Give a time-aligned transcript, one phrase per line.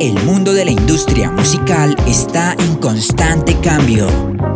[0.00, 4.06] El mundo de la industria musical está en constante cambio.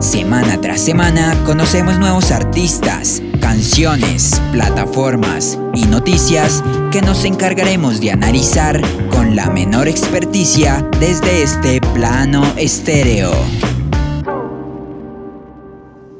[0.00, 6.62] Semana tras semana conocemos nuevos artistas, canciones, plataformas y noticias
[6.92, 8.80] que nos encargaremos de analizar
[9.10, 13.32] con la menor experticia desde este plano estéreo.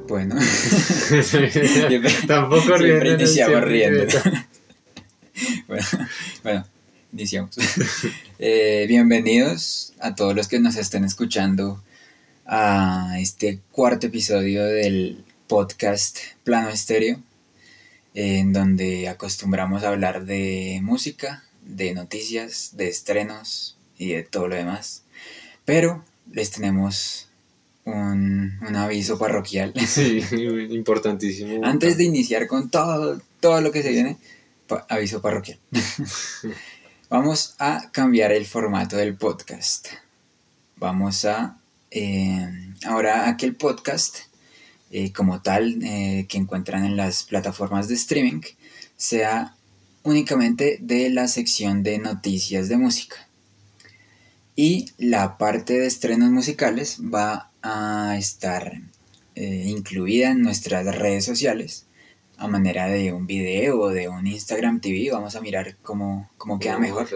[0.08, 0.34] Bueno,
[2.26, 3.60] Tampoco siempre riendo.
[3.60, 4.06] riendo.
[7.32, 7.56] Iniciamos.
[8.44, 11.80] Eh, bienvenidos a todos los que nos estén escuchando
[12.44, 17.22] a este cuarto episodio del podcast Plano Estéreo,
[18.14, 24.56] en donde acostumbramos a hablar de música, de noticias, de estrenos y de todo lo
[24.56, 25.04] demás.
[25.64, 27.28] Pero les tenemos
[27.84, 29.72] un, un aviso parroquial.
[29.86, 30.20] Sí,
[30.70, 31.64] importantísimo.
[31.64, 34.16] Antes de iniciar con todo, todo lo que se viene,
[34.66, 35.60] pa- aviso parroquial.
[37.12, 39.88] Vamos a cambiar el formato del podcast.
[40.76, 41.58] Vamos a...
[41.90, 42.48] eh,
[42.86, 44.20] ahora aquel podcast,
[44.90, 48.40] eh, como tal, eh, que encuentran en las plataformas de streaming,
[48.96, 49.54] sea
[50.04, 53.28] únicamente de la sección de noticias de música.
[54.56, 58.80] Y la parte de estrenos musicales va a estar
[59.36, 61.84] incluida en nuestras redes sociales
[62.42, 65.10] a manera de un video o de un Instagram TV.
[65.12, 67.08] Vamos a mirar cómo, cómo queda mejor.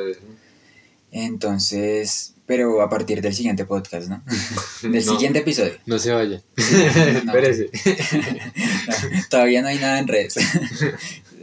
[1.10, 4.22] Entonces, pero a partir del siguiente podcast, ¿no?
[4.82, 5.74] Del No, siguiente episodio.
[5.86, 6.42] No se vaya.
[7.24, 7.32] No.
[7.32, 7.70] Espérese.
[9.30, 10.36] Todavía no hay nada en redes.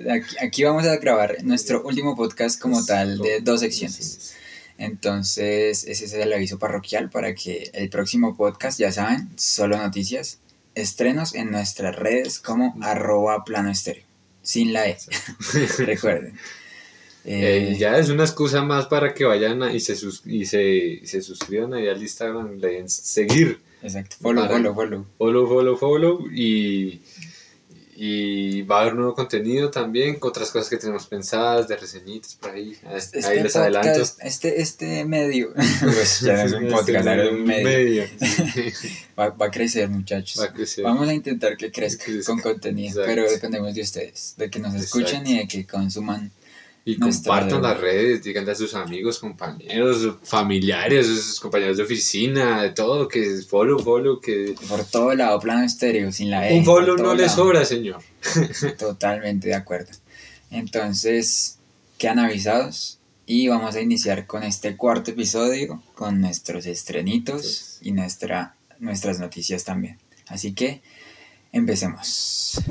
[0.10, 4.36] Aquí, aquí vamos a grabar nuestro último podcast como tal de dos secciones.
[4.78, 10.40] Entonces, ese es el aviso parroquial para que el próximo podcast, ya saben, solo noticias,
[10.76, 14.04] estrenos en nuestras redes como arroba plano estéreo,
[14.42, 14.98] sin la E,
[15.80, 16.36] recuerden.
[17.26, 20.46] Eh, Eh, ya es una excusa más para que vayan a- y, se sus- y,
[20.46, 25.06] se, se suscriban ahí al Instagram, le den seguir, Exacto, follow, para- follow, follow.
[25.18, 27.02] follow, follow, follow y,
[28.06, 32.36] y va a haber nuevo contenido también, con otras cosas que tenemos pensadas, de reseñitas
[32.36, 33.88] por ahí, ahí Este les adelanto.
[33.92, 37.64] podcast, Este, este medio, pues ya no es un podcast, ahora es un medio.
[37.64, 38.04] medio.
[39.18, 40.42] Va, va a crecer, muchachos.
[40.42, 40.84] Va a crecer.
[40.84, 42.34] Vamos a intentar que crezca Que crezca.
[42.34, 43.08] con contenido, Exacto.
[43.22, 45.30] pero dependemos de ustedes, de que nos escuchen Exacto.
[45.32, 46.32] y de que consuman.
[46.86, 52.72] Y compartan las redes, díganle a sus amigos, compañeros, familiares, sus compañeros de oficina, de
[52.72, 56.58] todo, que follow, follow, que Por todo lado, plano estéreo, sin la E.
[56.58, 58.02] un follow no le sobra, señor.
[58.78, 59.92] Totalmente de acuerdo.
[60.52, 61.58] Entonces,
[61.98, 68.56] quedan avisados y vamos a iniciar con este cuarto episodio, con nuestros estrenitos y nuestra,
[68.80, 70.00] nuestras noticias también.
[70.28, 70.82] Así que,
[71.54, 72.62] empecemos.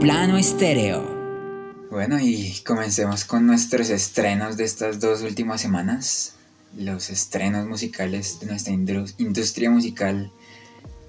[0.00, 1.04] Plano estéreo.
[1.90, 6.36] Bueno, y comencemos con nuestros estrenos de estas dos últimas semanas.
[6.74, 10.32] Los estrenos musicales de nuestra industria musical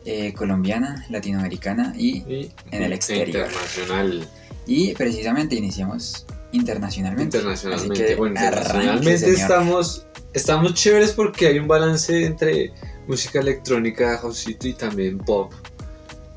[0.03, 3.49] eh, colombiana, latinoamericana y, Y En el exterior.
[3.49, 4.27] Internacional.
[4.67, 7.37] y precisamente iniciamos internacionalmente.
[7.37, 8.03] Internacionalmente.
[8.03, 9.39] Así que bueno, arranque, internacionalmente señor.
[9.39, 12.73] estamos, estamos chéveres porque hay un balance entre
[13.07, 15.53] música electrónica, houseito y también pop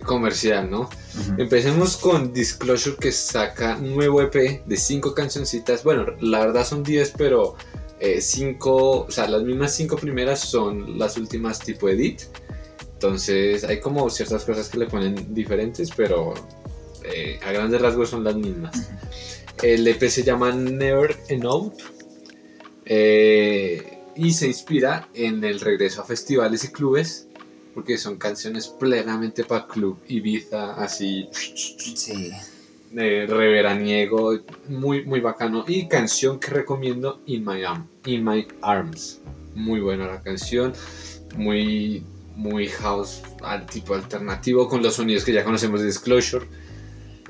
[0.04, 0.82] comercial, ¿no?
[0.82, 1.34] Ujú.
[1.38, 5.82] Empecemos con Disclosure que saca un nuevo EP de 5 cancioncitas.
[5.82, 7.56] Bueno, la verdad son 10, pero
[8.20, 12.22] 5, o sea, las mismas 5 primeras son las últimas tipo edit.
[12.94, 16.34] Entonces hay como ciertas cosas que le ponen diferentes, pero
[17.04, 18.90] eh, a grandes rasgos son las mismas.
[19.62, 21.74] El EP se llama Never Enough
[22.86, 27.28] eh, y se inspira en el regreso a festivales y clubes
[27.74, 32.30] porque son canciones plenamente para club Ibiza, así Sí,
[32.92, 34.38] de reveraniego,
[34.68, 35.64] muy, muy bacano.
[35.66, 39.20] Y canción que recomiendo, In My, Arm, In My Arms.
[39.54, 40.72] Muy buena la canción,
[41.36, 42.04] muy,
[42.36, 46.46] muy house, al tipo alternativo, con los sonidos que ya conocemos de Disclosure.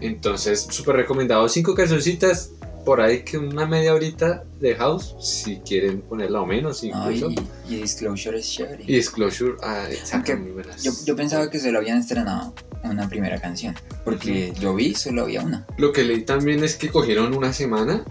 [0.00, 1.48] Entonces, súper recomendado.
[1.48, 2.50] Cinco cancioncitas,
[2.84, 7.30] por ahí que una media horita de house, si quieren ponerla o menos, incluso.
[7.68, 8.84] y Disclosure es chévere.
[8.86, 10.82] Y Disclosure, ah, Aunque muy buenas.
[10.82, 15.42] Yo, yo pensaba que solo habían estrenado una primera canción, porque yo vi solo había
[15.42, 15.66] una.
[15.78, 18.04] Lo que leí también es que cogieron una semana,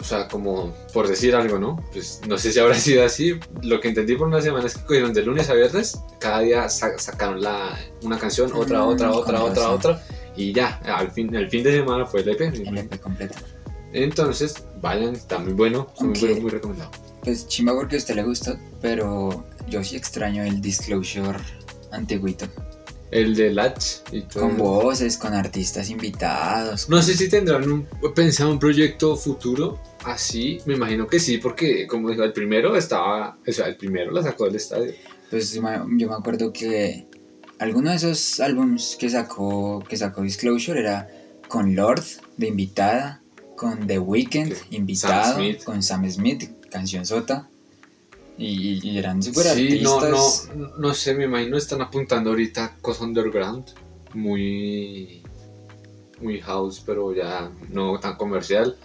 [0.00, 1.84] o sea, como por decir algo, ¿no?
[1.92, 3.38] Pues no sé si habrá sido así.
[3.62, 6.68] Lo que entendí por una semana es que cogieron de lunes a viernes, cada día
[6.68, 10.02] sa- sacaron la, una canción, otra, Mm, otra, otra, otra, otra,
[10.36, 12.40] y ya, al fin, el fin de semana fue el EP.
[12.42, 13.34] El EP completo.
[13.92, 16.90] Entonces, vayan, está muy bueno, muy, Aunque- bueno, muy recomendado.
[17.22, 21.38] Pues chimba porque a usted le gusta, pero yo sí extraño el Disclosure
[21.90, 22.46] antiguito.
[23.10, 24.42] El de Latch y todo.
[24.44, 26.88] Con voces, con artistas invitados.
[26.90, 30.58] No sé si tendrán un, pensado un proyecto futuro así.
[30.66, 33.38] Me imagino que sí, porque como dijo, el primero estaba.
[33.46, 34.92] O sea, el primero la sacó del estadio.
[35.30, 37.06] Pues yo me acuerdo que
[37.58, 41.08] alguno de esos álbumes que sacó, que sacó Disclosure era
[41.48, 42.04] con Lord
[42.36, 43.22] de invitada,
[43.58, 47.48] con The Weeknd invitado, con Sam Smith, canción sota.
[48.38, 50.48] Y, eran super sí, artistas.
[50.54, 53.64] No, no, no sé, me imagino están apuntando ahorita cosas underground,
[54.14, 55.22] muy,
[56.20, 58.78] muy house, pero ya no tan comercial.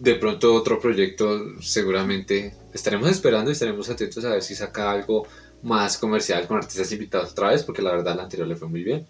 [0.00, 5.28] De pronto otro proyecto seguramente estaremos esperando y estaremos atentos a ver si saca algo
[5.62, 8.82] más comercial con artistas invitados otra vez, porque la verdad la anterior le fue muy
[8.82, 9.06] bien.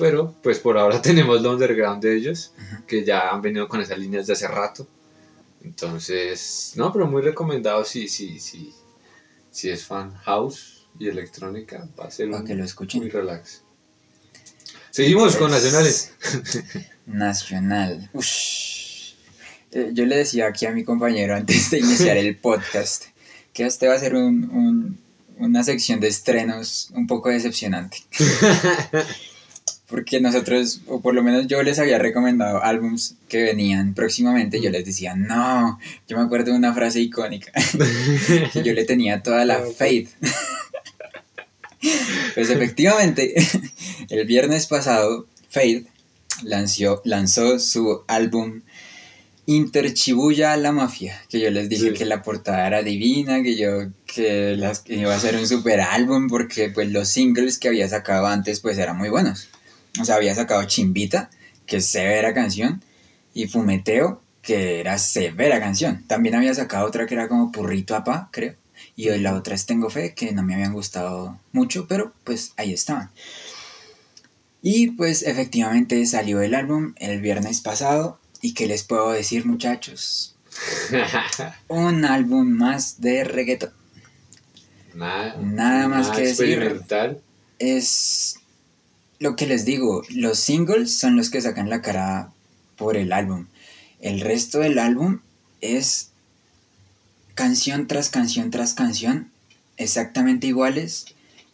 [0.00, 2.52] Pero pues por ahora tenemos lo underground de ellos,
[2.86, 4.88] que ya han venido con esas líneas de hace rato.
[5.62, 8.72] Entonces, no, pero muy recomendado si, si, si,
[9.50, 13.02] si es fan house y electrónica, va a ser que lo escuchen.
[13.02, 13.62] muy relax.
[14.90, 16.12] Seguimos con pues, nacionales.
[17.06, 18.10] Nacional.
[19.72, 23.04] Eh, yo le decía aquí a mi compañero antes de iniciar el podcast
[23.52, 24.98] que este va a ser un,
[25.38, 27.98] una sección de estrenos un poco decepcionante.
[29.90, 34.70] Porque nosotros, o por lo menos yo les había recomendado álbums que venían próximamente, yo
[34.70, 35.78] les decía, no,
[36.08, 37.52] yo me acuerdo de una frase icónica,
[38.52, 40.10] que yo le tenía toda la faith.
[42.34, 43.34] pues efectivamente,
[44.08, 45.88] el viernes pasado, Faith
[46.44, 48.62] lanzó, lanzó su álbum
[49.50, 54.54] Interchibuya la mafia, que yo les dije que la portada era divina, que yo que,
[54.56, 58.60] las, iba a ser un super álbum porque pues los singles que había sacado antes
[58.60, 59.48] pues eran muy buenos.
[60.00, 61.30] O sea, había sacado Chimbita,
[61.66, 62.82] que es severa canción,
[63.34, 66.04] y Fumeteo, que era severa canción.
[66.06, 68.54] También había sacado otra que era como Purrito Apá, creo.
[68.96, 72.52] Y hoy la otra es Tengo Fe, que no me habían gustado mucho, pero pues
[72.56, 73.10] ahí estaban.
[74.62, 80.34] Y pues efectivamente salió el álbum el viernes pasado ¿Y qué les puedo decir, muchachos?
[81.68, 83.72] Un álbum más de reggaeton.
[84.94, 86.82] Nada, más que decir.
[87.58, 88.39] Es
[89.20, 92.32] lo que les digo, los singles son los que sacan la cara
[92.76, 93.46] por el álbum.
[94.00, 95.20] El resto del álbum
[95.60, 96.08] es
[97.34, 99.30] canción tras canción tras canción,
[99.76, 101.04] exactamente iguales,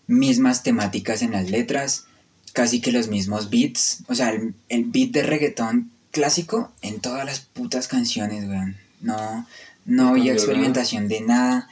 [0.06, 2.06] mismas temáticas en las letras,
[2.52, 4.04] casi que los mismos beats.
[4.06, 8.76] O sea, el, el beat de reggaetón clásico en todas las putas canciones, weón.
[9.00, 9.44] No,
[9.84, 11.68] no había experimentación de nada.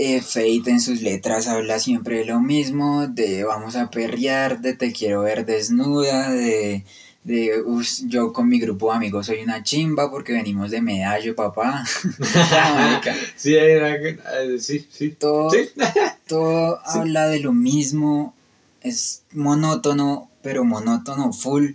[0.00, 4.74] Eh, Fate en sus letras habla siempre de lo mismo, de vamos a perrear, de
[4.74, 6.84] te quiero ver desnuda, de,
[7.24, 7.64] de
[8.06, 11.84] yo con mi grupo de amigos soy una chimba porque venimos de medallo, papá.
[13.36, 14.16] sí, eh,
[14.60, 15.10] sí, sí.
[15.10, 15.50] Todo,
[16.28, 18.36] todo habla de lo mismo,
[18.82, 21.72] es monótono, pero monótono full.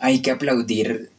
[0.00, 1.10] Hay que aplaudir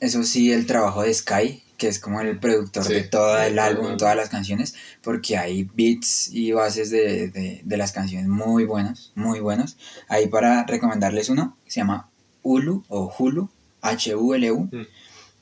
[0.00, 3.96] eso sí, el trabajo de Sky, que es como el productor de todo el álbum,
[3.96, 9.78] todas las canciones, porque hay beats y bases de, las canciones muy buenos, muy buenos.
[10.08, 12.10] Ahí para recomendarles uno, se llama
[12.42, 13.48] Hulu o Hulu,
[13.80, 14.68] H-U-L-U.
[14.70, 14.86] Mm.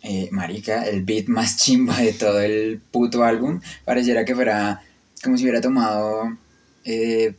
[0.02, 3.60] Eh, marica, el beat más chimba de todo el puto álbum.
[3.84, 4.82] Pareciera que fuera
[5.24, 6.36] como si hubiera tomado
[6.84, 7.34] eh,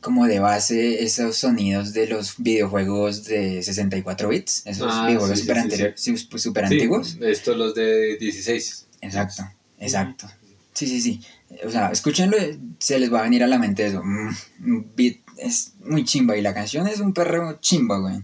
[0.00, 6.64] como de base esos sonidos de los videojuegos de 64 bits, esos ah, videojuegos super,
[6.64, 7.16] antiguos.
[7.20, 8.86] Estos los de 16.
[9.00, 9.42] Exacto,
[9.78, 10.30] exacto.
[10.72, 11.20] Sí, sí, sí.
[11.64, 12.36] O sea, escúchenlo,
[12.78, 14.02] se les va a venir a la mente eso.
[14.02, 18.22] Mm, beat es muy chimba y la canción es un perreo chimba, güey.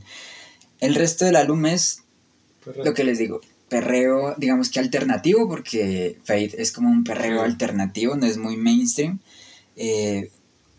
[0.80, 2.02] El resto del álbum es
[2.84, 8.16] lo que les digo, perreo, digamos que alternativo, porque Fate es como un perreo alternativo,
[8.16, 9.18] no es muy mainstream.
[9.76, 10.30] Eh,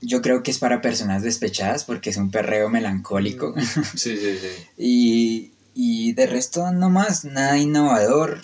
[0.02, 3.54] yo creo que es para personas despechadas porque es un perreo melancólico.
[3.56, 3.62] Mm.
[3.96, 4.48] Sí, sí, sí.
[4.78, 8.42] y, y de resto no más, nada innovador.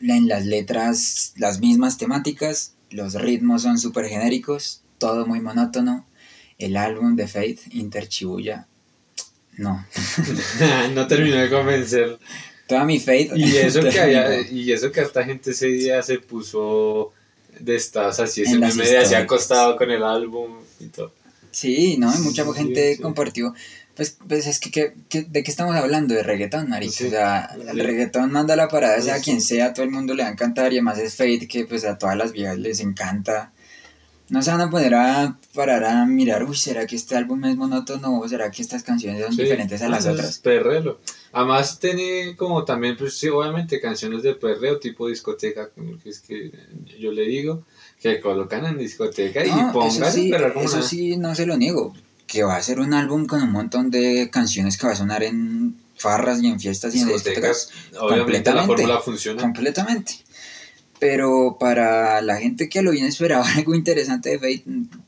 [0.00, 6.06] En las letras las mismas temáticas, los ritmos son súper genéricos, todo muy monótono.
[6.58, 8.68] El álbum de Faith, Interchibuya,
[9.56, 9.84] no.
[10.94, 12.18] no terminó de convencer.
[12.66, 13.32] Toda mi Faith.
[13.34, 17.12] Y eso, que había, y eso que hasta gente ese día se puso
[17.58, 21.24] de estas así, ese meme de así acostado con el álbum y.
[21.50, 22.12] Sí, ¿no?
[22.18, 23.54] mucha gente compartió.
[23.94, 26.14] Pues, pues es que, ¿de qué estamos hablando?
[26.14, 27.04] De reggaetón, marico.
[27.06, 30.30] O sea, el reggaetón manda la parada, sea quien sea, todo el mundo le va
[30.30, 33.52] a encantar y además es Fate que pues a todas las viejas les encanta.
[34.30, 37.56] No se van a poner a parar a mirar, uy, ¿será que este álbum es
[37.56, 40.38] monótono o será que estas canciones son diferentes a las otras?
[40.38, 40.98] Perrelo.
[41.30, 46.20] Además tiene como también, pues sí, obviamente canciones de perreo tipo discoteca, como que es
[46.20, 46.50] que
[46.98, 47.64] yo le digo,
[48.04, 50.30] que colocan en discoteca y pongan sí,
[50.62, 51.94] eso sí, no se lo niego.
[52.26, 55.22] que va a ser un álbum con un montón de canciones que va a sonar
[55.22, 57.70] en farras y en fiestas y en discotecas.
[57.98, 59.40] Obviamente la fórmula funciona.
[59.40, 60.16] Completamente.
[60.98, 64.64] Pero para la gente que lo viene esperaba algo interesante de Fate,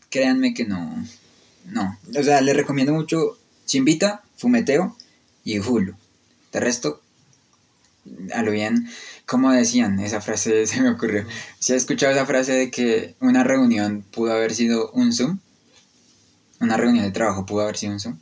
[0.08, 1.04] créanme que no.
[1.66, 1.98] No.
[2.18, 3.36] O sea, les recomiendo mucho
[3.66, 4.96] Chimbita, Fumeteo
[5.44, 5.94] y Hulu.
[6.50, 7.02] De resto,
[8.32, 8.88] a lo bien,
[9.26, 11.26] como decían, esa frase se me ocurrió.
[11.59, 15.38] ¿Se ha escuchado esa frase de que una reunión pudo haber sido un Zoom?
[16.61, 18.18] Una reunión de trabajo pudo haber sido un Zoom.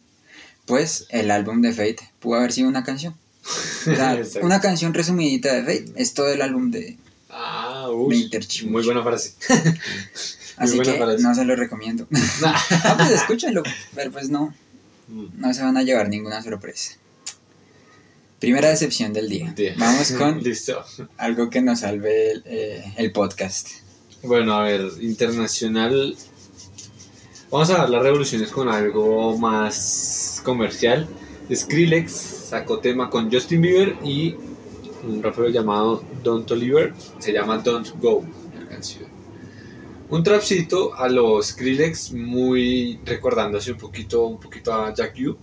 [0.67, 3.15] Pues el álbum de Fate pudo haber sido una canción.
[4.43, 6.97] una canción resumidita de Fate es todo el álbum de,
[7.29, 8.31] ah, uy,
[8.67, 9.35] Muy buena frase.
[10.57, 12.09] Así que no se lo recomiendo.
[12.45, 13.63] ah, pues escúchalo,
[13.95, 14.55] pero pues no.
[15.09, 15.27] Mm.
[15.35, 16.97] No se van a llevar ninguna sorpresa.
[18.45, 19.55] Primera decepción del día.
[19.79, 20.43] Vamos con
[21.17, 23.71] algo que nos salve el, eh, el, podcast.
[24.23, 26.15] Bueno, a ver, internacional.
[27.51, 31.09] Vamos a dar las revoluciones con algo más comercial.
[31.51, 34.35] Skrillex sacó tema con Justin Bieber y
[35.05, 36.93] un rapero llamado Don't Oliver.
[37.21, 38.27] Se llama Don't Go,
[38.61, 39.09] la canción.
[40.11, 45.35] Un trapcito a los Skrillex, muy recordándose un poquito, un poquito a Jack U.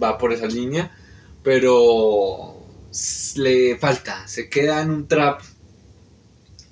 [0.00, 0.96] va por esa línea,
[1.42, 2.62] pero
[3.36, 5.40] le falta, se queda en un trap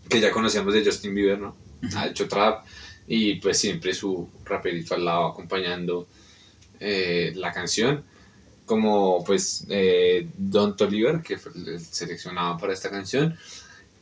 [0.09, 1.57] que ya conocíamos de Justin Bieber, ¿no?
[1.97, 2.67] Ha hecho trap
[3.07, 6.07] y pues siempre su raperito al lado acompañando
[6.79, 8.05] eh, la canción
[8.71, 13.37] como pues eh, Don Toliver, que fue el seleccionado para esta canción.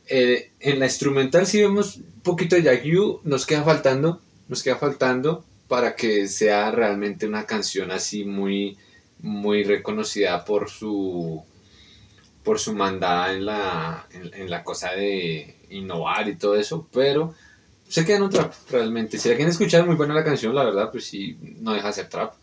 [0.05, 2.83] Eh, en la instrumental si vemos un poquito de Jack
[3.23, 8.77] nos queda faltando, nos queda faltando para que sea realmente una canción así muy,
[9.21, 11.43] muy reconocida por su
[12.43, 17.35] por su mandada en la, en, la cosa de innovar y todo eso, pero
[17.87, 19.17] se queda en un trap realmente.
[19.17, 21.93] Si la quieren escuchar, muy buena la canción, la verdad, pues sí, no deja de
[21.93, 22.33] ser trap.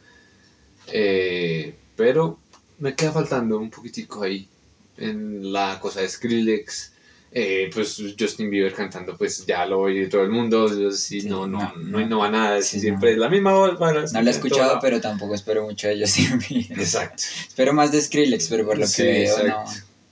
[0.92, 2.38] Eh, pero
[2.78, 4.49] me queda faltando un poquitico ahí
[4.99, 6.92] en la cosa de Skrillex.
[7.33, 10.71] Eh, pues Justin Bieber cantando, pues ya lo oye todo el mundo.
[11.25, 13.78] no, no, no, innova nada, siempre es la misma voz.
[13.78, 16.78] no lo he escuchado, pero tampoco espero mucho de Justin Bieber.
[16.78, 17.25] Exacto.
[17.47, 19.64] espero más de Skrillex, pero por lo que veo, no.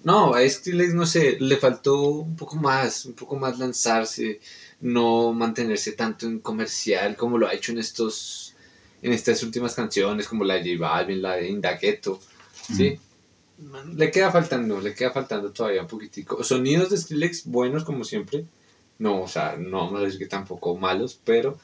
[0.04, 4.40] No, a Skrillex, no sé, le faltó un poco más, un poco más lanzarse,
[4.82, 8.54] no mantenerse tanto en comercial como lo ha hecho en estos,
[9.00, 12.20] en estas últimas canciones, como la de J Balvin, la de Indagueto.
[12.76, 12.98] ¿sí?
[13.94, 16.42] Le queda faltando, le queda faltando todavía un poquitico.
[16.42, 18.44] Sonidos de Skrillex buenos como siempre.
[18.98, 21.58] No, o sea, no vamos a decir que tampoco malos, pero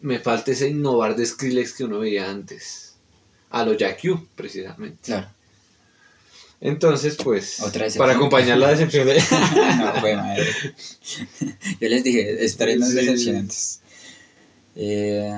[0.00, 2.94] me falta ese innovar de Skrillex que uno veía antes.
[3.50, 4.00] A lo Jack
[4.34, 4.98] precisamente.
[5.04, 5.28] Claro.
[6.60, 7.58] Entonces, pues,
[7.98, 9.14] para acompañar la decepción de...
[9.78, 10.46] no, fue madre.
[11.80, 12.92] Yo les dije, estaré sí.
[12.94, 13.80] decepcionantes.
[14.74, 15.32] Eh,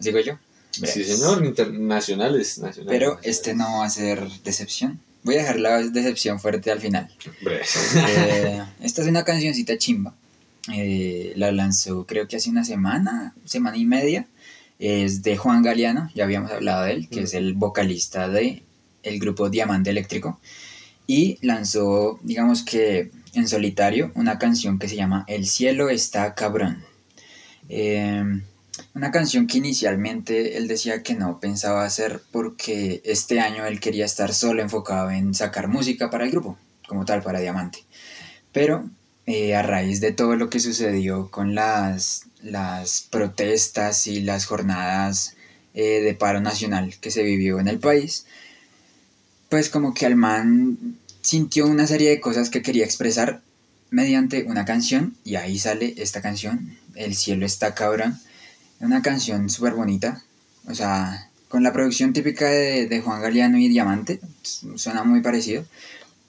[0.00, 0.38] ¿Sigo yo?
[0.70, 2.58] Sí, señor, internacionales.
[2.58, 5.00] Nacionales, Pero este no va a ser decepción.
[5.24, 7.08] Voy a dejar la decepción fuerte al final.
[8.08, 10.14] Eh, esta es una cancioncita chimba.
[10.72, 14.26] Eh, la lanzó creo que hace una semana, semana y media.
[14.78, 18.62] Es de Juan Galeano, ya habíamos hablado de él, que es el vocalista de
[19.04, 20.40] el grupo Diamante Eléctrico.
[21.06, 26.84] Y lanzó, digamos que en solitario, una canción que se llama El cielo está cabrón.
[27.68, 28.42] Eh,
[28.94, 34.04] una canción que inicialmente él decía que no pensaba hacer porque este año él quería
[34.04, 37.84] estar solo enfocado en sacar música para el grupo, como tal, para Diamante.
[38.52, 38.84] Pero
[39.26, 45.36] eh, a raíz de todo lo que sucedió con las, las protestas y las jornadas
[45.74, 48.26] eh, de paro nacional que se vivió en el país,
[49.48, 53.40] pues como que Alman sintió una serie de cosas que quería expresar
[53.90, 58.18] mediante una canción y ahí sale esta canción, El cielo está cabrón
[58.82, 60.22] una canción súper bonita.
[60.68, 65.64] O sea, con la producción típica de, Juan Galeano y Diamante, suena muy parecido.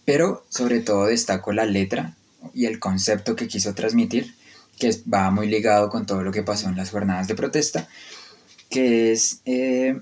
[0.05, 2.15] Pero sobre todo destaco la letra
[2.53, 4.36] y el concepto que quiso transmitir,
[4.77, 7.88] que va muy ligado con todo lo que pasó en las jornadas de protesta,
[8.69, 9.41] que es...
[9.45, 10.00] Eh,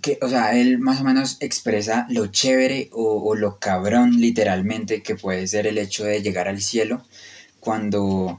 [0.00, 5.16] que, o sea, él más o menos expresa lo chévere o, lo cabrón literalmente que
[5.16, 7.02] puede ser el hecho de llegar al cielo
[7.58, 8.38] cuando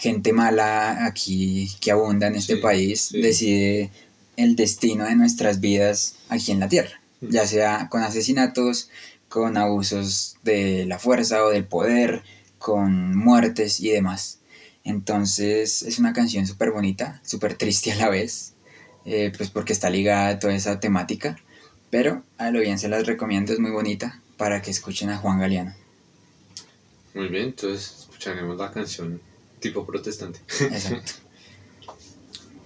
[0.00, 3.90] gente mala aquí que abunda en este país decide
[4.38, 7.28] el destino de nuestras vidas aquí en la tierra, mm.
[7.28, 8.88] ya sea con asesinatos,
[9.28, 12.22] con abusos de la fuerza o del poder,
[12.58, 14.38] con muertes y demás.
[14.84, 18.54] Entonces es una canción súper bonita, súper triste a la vez,
[19.04, 21.38] eh, pues porque está ligada a toda esa temática,
[21.90, 25.40] pero a lo bien se las recomiendo, es muy bonita para que escuchen a Juan
[25.40, 25.74] Galeano.
[27.12, 29.20] Muy bien, entonces escucharemos la canción
[29.60, 30.40] tipo protestante.
[30.60, 31.12] Exacto.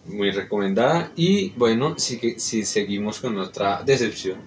[0.07, 1.13] muy recomendada.
[1.17, 4.39] Y bueno, sí que si seguimos con otra decepción.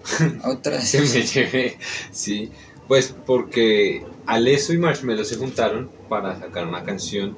[0.44, 1.78] Otra Se me llevé,
[2.12, 2.52] sí.
[2.88, 7.38] Pues porque Alesso y Marshmello se juntaron para sacar una canción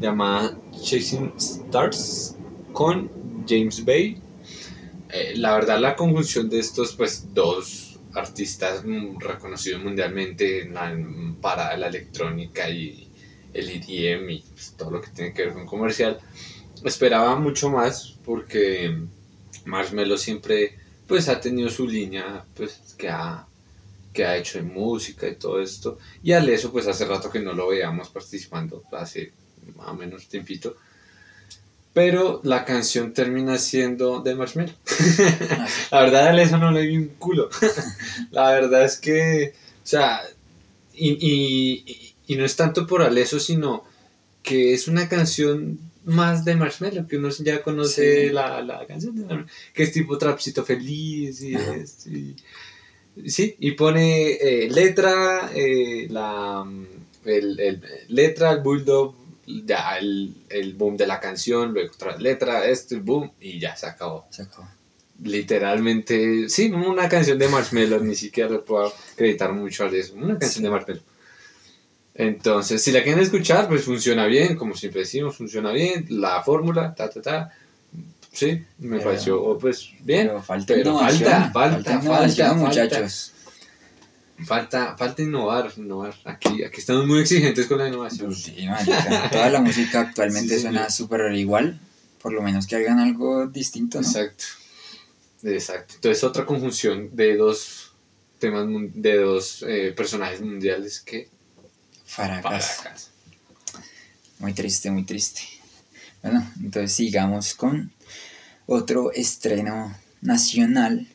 [0.00, 2.36] llamada Chasing Stars
[2.72, 3.08] con
[3.48, 4.20] James Bay.
[5.10, 8.82] Eh, la verdad, la conjunción de estos, pues, dos artistas
[9.20, 10.98] reconocidos mundialmente en la-
[11.40, 13.08] para la electrónica y
[13.54, 16.18] el EDM y pues, todo lo que tiene que ver con comercial,
[16.84, 18.96] esperaba mucho más porque
[19.64, 23.46] Marshmello siempre, pues, ha tenido su línea, pues, que ha
[24.12, 25.98] que ha hecho en música y todo esto.
[26.22, 29.32] Y Alesso, pues hace rato que no lo veíamos participando, hace
[29.76, 30.76] más o menos tiempito.
[31.94, 34.74] Pero la canción termina siendo de Marshmello.
[35.90, 37.50] la verdad, a no le vi un culo.
[38.30, 40.22] la verdad es que, o sea,
[40.94, 43.84] y, y, y no es tanto por Alesso, sino
[44.42, 48.32] que es una canción más de Marshmello, que uno ya conoce Sí.
[48.32, 52.36] la, la canción de Marshmello, que es tipo trapcito feliz y, es- y-
[53.26, 56.64] Sí, y pone eh, letra, eh, la,
[57.26, 59.14] el, el- letra, el bulldog,
[59.66, 63.76] ya el, el boom de la canción, luego otra letra, esto, el boom, y ya
[63.76, 64.24] se acabó.
[64.30, 64.66] Se acabó.
[65.22, 70.38] Literalmente, sí, una canción de Marshmello, ni siquiera le puedo acreditar mucho a eso, una
[70.38, 71.02] canción de Marshmello.
[72.14, 76.94] Entonces, si la quieren escuchar, pues funciona bien, como siempre decimos, funciona bien, la fórmula,
[76.94, 77.50] ta, ta, ta.
[78.32, 80.28] Sí, me Pero- pareció, pues, bien.
[80.28, 83.32] Pero falta Pero falta, falta, falta, muchachos.
[84.44, 86.14] Falta, falta innovar, innovar.
[86.24, 88.34] Aquí, aquí estamos muy exigentes con la innovación.
[88.34, 89.30] Sí, marica.
[89.30, 91.78] Toda la música actualmente Sí, suena súper igual.
[92.20, 94.06] Por lo menos que hagan algo distinto, ¿no?
[94.06, 94.44] Exacto.
[95.44, 95.94] Exacto.
[95.96, 97.92] Entonces, otra conjunción de dos
[98.38, 101.28] temas, de dos eh, personajes mundiales que
[102.12, 103.08] Faracas.
[104.38, 105.40] Muy triste, muy triste.
[106.22, 107.90] Bueno, entonces sigamos con
[108.66, 111.08] otro estreno nacional.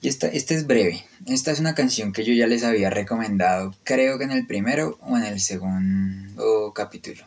[0.00, 1.04] Y esta, esta es breve.
[1.26, 4.98] Esta es una canción que yo ya les había recomendado, creo que en el primero
[5.00, 7.26] o en el segundo capítulo.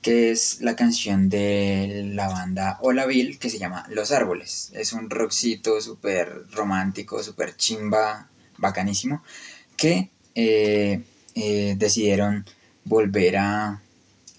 [0.00, 4.70] Que es la canción de la banda Hola Bill que se llama Los Árboles.
[4.74, 9.24] Es un rockcito súper romántico, súper chimba, bacanísimo.
[9.76, 11.02] Que eh,
[11.34, 12.44] eh, decidieron
[12.84, 13.80] volver a,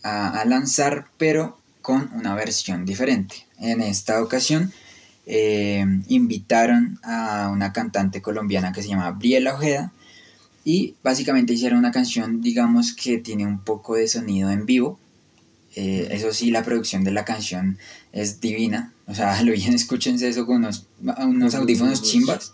[0.04, 3.46] a- a lanzar, pero con una versión diferente.
[3.60, 4.72] En esta ocasión
[5.28, 9.92] eh, invitaron a una cantante colombiana que se llama Briela Ojeda
[10.64, 15.00] y básicamente hicieron una canción, digamos que tiene un poco de sonido en vivo.
[15.76, 17.78] Eh, eso sí, la producción de la canción
[18.14, 18.94] es divina.
[19.08, 22.54] O sea, lo bien, escúchense eso con unos, unos audífonos chimbas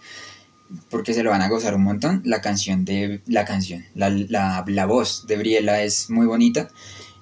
[0.90, 2.22] porque se lo van a gozar un montón.
[2.26, 6.70] La canción de la canción, la, la, la voz de Briela es muy bonita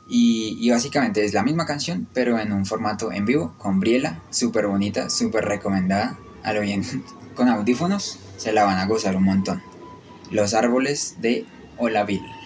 [0.09, 4.21] y, y básicamente es la misma canción, pero en un formato en vivo con Briela,
[4.31, 6.17] súper bonita, súper recomendada.
[6.43, 6.83] A lo bien,
[7.35, 9.61] con audífonos se la van a gozar un montón.
[10.31, 11.45] Los árboles de
[11.77, 12.39] Olaville.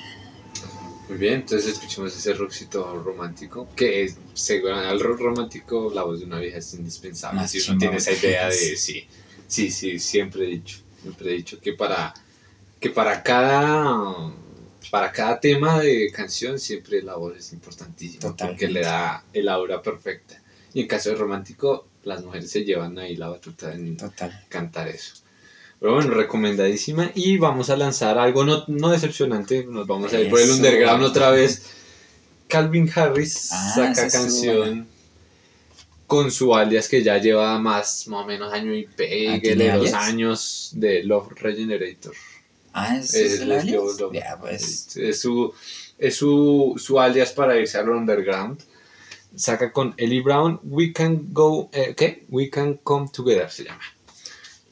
[1.10, 3.68] Muy bien, entonces escuchemos ese rockcito romántico.
[3.76, 7.42] Que es, según al rock romántico, la voz de una vieja es indispensable.
[7.42, 8.54] Más si uno tiene esa idea de.
[8.54, 9.06] Sí,
[9.48, 10.83] sí, sí, siempre he dicho.
[11.04, 12.13] Siempre he dicho que para,
[12.80, 14.34] que para cada.
[14.92, 18.66] Para cada tema de canción siempre la voz es importantísima Totalmente.
[18.66, 20.42] porque le da el aura perfecta.
[20.74, 24.44] Y en caso de romántico, las mujeres se llevan ahí la batuta en, Total.
[24.50, 25.16] cantar eso.
[25.80, 27.12] Pero bueno, recomendadísima.
[27.16, 29.66] Y vamos a lanzar algo no, no decepcionante.
[29.66, 31.63] Nos vamos a ir por el underground otra vez.
[32.48, 34.88] Calvin Harris Ah, saca canción
[36.13, 39.63] con su alias que ya lleva más, más o menos año y Ah, pegue ¿tiene
[39.63, 42.13] de dos años de Love Regenerator.
[42.71, 43.82] Ah, ¿es, Es, es el alias?
[44.39, 44.95] Pues.
[44.95, 45.52] es su,
[45.97, 48.62] es su, su alias para irse al underground.
[49.36, 52.26] Saca con Ellie Brown, We Can Go, eh, ¿qué?
[52.30, 53.82] We Can Come Together se llama.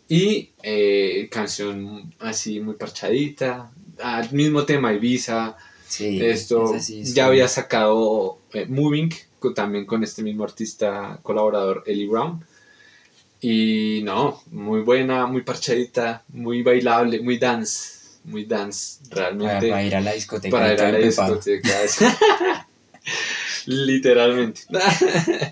[0.08, 7.48] Y eh, canción así muy parchadita, al mismo tema Ibiza, Sí, esto sí ya había
[7.48, 9.12] sacado eh, Moving,
[9.54, 12.46] también con este mismo artista colaborador Ellie Brown.
[13.42, 19.70] Y no, muy buena, muy parchadita, muy bailable, muy dance, muy dance, realmente.
[19.70, 20.56] para ir a la discoteca.
[20.56, 21.70] Para ir a la discoteca.
[23.66, 24.62] Literalmente.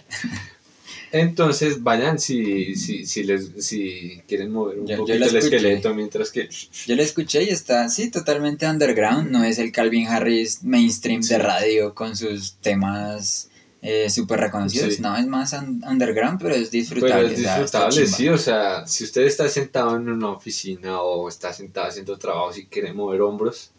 [1.12, 6.30] Entonces, vayan si, si, si, les, si quieren mover un Yo- poquito el esqueleto mientras
[6.30, 6.48] que...
[6.86, 9.32] Yo lo escuché y está, sí, totalmente underground.
[9.32, 11.34] No es el Calvin Harris mainstream Sí.
[11.34, 13.50] de radio con sus temas
[13.82, 14.96] eh, súper reconocidos.
[14.96, 15.02] Sí.
[15.02, 17.30] No, es más un- underground, pero es disfrutable.
[17.30, 20.30] Pero es o sea, está disfrutable, sí, o sea, si usted está sentado en una
[20.32, 23.72] oficina o está sentado haciendo trabajo y quiere mover hombros,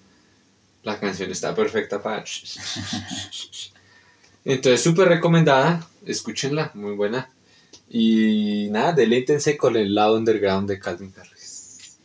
[0.82, 2.24] la canción está perfecta para...
[4.44, 7.30] Entonces, súper recomendada, escúchenla, muy buena.
[7.90, 11.98] Y nada, deleítense con el lado underground de Calvin Harris.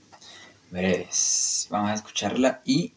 [0.69, 1.67] Breves.
[1.69, 2.91] Vamos a escucharla y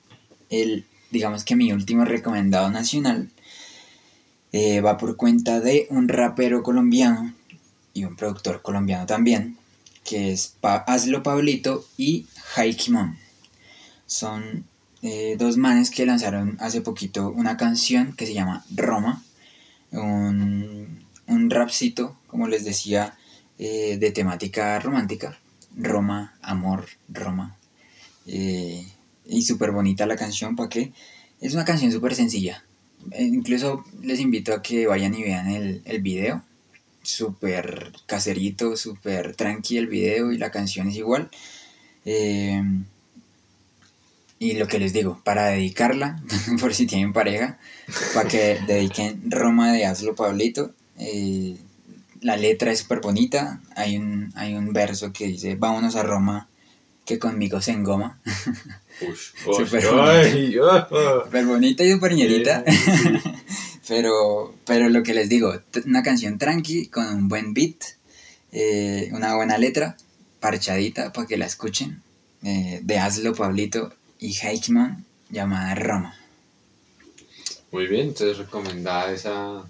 [0.50, 3.30] el, digamos que mi último recomendado nacional
[4.52, 7.34] eh, va por cuenta de un rapero colombiano
[7.92, 9.56] y un productor colombiano también,
[10.04, 13.18] que es Hazlo Pablito y Haikimon.
[14.06, 14.64] Son
[15.02, 19.22] eh, dos manes que lanzaron hace poquito una canción que se llama Roma,
[19.92, 23.16] un, un rapcito, como les decía,
[23.58, 25.38] eh, de temática romántica.
[25.76, 27.56] Roma, amor, Roma.
[28.24, 30.92] Y súper bonita la canción, ¿para qué?
[31.40, 32.64] Es una canción súper sencilla.
[33.12, 36.42] Eh, incluso les invito a que vayan y vean el, el video.
[37.02, 41.30] Súper caserito, súper tranqui el video y la canción es igual.
[42.04, 42.62] Eh,
[44.38, 46.22] y lo que les digo, para dedicarla,
[46.60, 47.58] por si tienen pareja,
[48.14, 50.74] para que dediquen Roma de Hazlo Pablito.
[50.96, 51.56] Eh,
[52.20, 53.60] la letra es súper bonita.
[53.74, 56.47] Hay un, hay un verso que dice, vámonos a Roma,
[57.08, 58.20] que conmigo se engoma.
[59.40, 60.88] Súper bonita.
[61.46, 62.64] bonita y súper ñerita.
[63.88, 67.76] Pero, pero lo que les digo, una canción tranqui, con un buen beat,
[68.52, 69.96] eh, una buena letra,
[70.40, 72.02] parchadita para que la escuchen,
[72.42, 76.14] eh, de Hazlo Pablito y Heikman, llamada Roma.
[77.72, 79.62] Muy bien, entonces recomendada esa.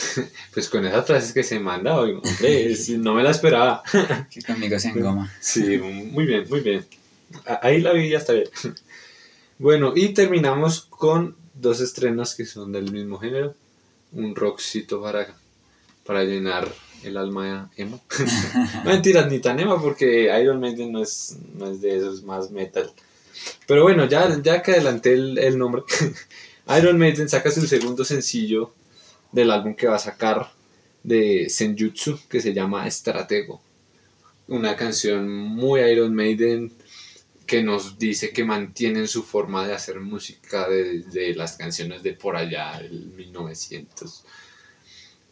[0.52, 3.82] Pues con esas frases que se manda hoy, hombre, no me la esperaba.
[4.30, 5.32] Que conmigo se engoma.
[5.40, 6.84] Sí, muy bien, muy bien.
[7.62, 8.48] Ahí la vi ya está bien.
[9.58, 13.54] Bueno, y terminamos con dos estrenos que son del mismo género.
[14.10, 15.34] Un rockcito para,
[16.06, 16.66] para llenar
[17.04, 18.02] el alma emo.
[18.82, 22.50] no mentiras, ni tan emo porque Iron Maiden no es, no es de esos más
[22.50, 22.90] metal.
[23.66, 25.82] Pero bueno, ya, ya que adelanté el, el nombre,
[26.78, 28.72] Iron Maiden saca su segundo sencillo
[29.32, 30.50] del álbum que va a sacar
[31.02, 33.60] de Senjutsu, que se llama Estratego
[34.48, 36.72] una canción muy Iron Maiden
[37.46, 42.36] que nos dice que mantienen su forma de hacer música desde las canciones de por
[42.36, 44.24] allá, del 1900.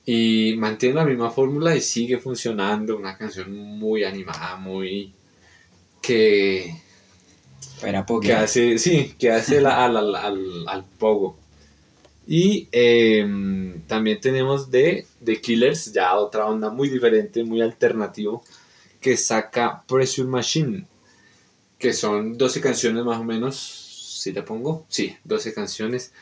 [0.06, 2.96] Y mantiene la misma fórmula y sigue funcionando.
[2.96, 5.12] Una canción muy animada, muy.
[6.02, 6.74] que,
[7.80, 8.32] Para que poco.
[8.32, 11.36] hace, sí, que hace la- al, al, al, al pogo.
[12.30, 18.44] Y em, también tenemos de The Killers, ya otra onda muy diferente, muy alternativo,
[19.00, 20.84] que saca Pressure Machine,
[21.78, 26.12] que son 12 canciones más o menos, si le pongo, sí, 12 canciones.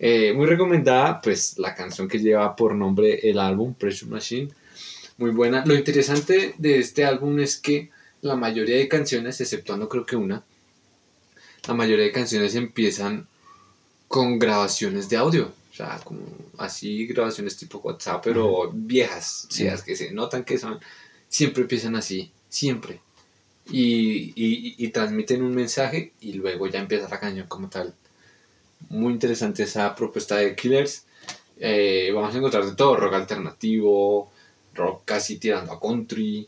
[0.00, 4.48] Eh, muy recomendada, pues la canción que lleva por nombre el álbum, Pressure Machine,
[5.16, 5.64] muy buena.
[5.64, 7.88] Lo interesante de este álbum es que
[8.20, 10.42] la mayoría de canciones, exceptuando creo que una,
[11.68, 13.28] la mayoría de canciones empiezan
[14.12, 15.50] con grabaciones de audio.
[15.72, 16.20] O sea, como
[16.58, 19.62] así grabaciones tipo WhatsApp, pero viejas, Sí.
[19.62, 20.78] viejas que se notan que son,
[21.30, 23.00] siempre empiezan así, siempre.
[23.70, 27.94] Y, y- y transmiten un mensaje y luego ya empieza la canción como tal.
[28.90, 31.04] Muy interesante esa propuesta de Killers.
[31.58, 34.30] Eh, vamos a encontrar de todo, rock alternativo,
[34.74, 36.46] rock casi tirando a country.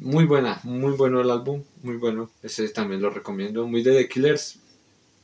[0.00, 2.28] Muy buena, muy bueno el álbum, muy bueno.
[2.42, 3.66] Ese también lo recomiendo.
[3.66, 4.58] Muy de The Killers,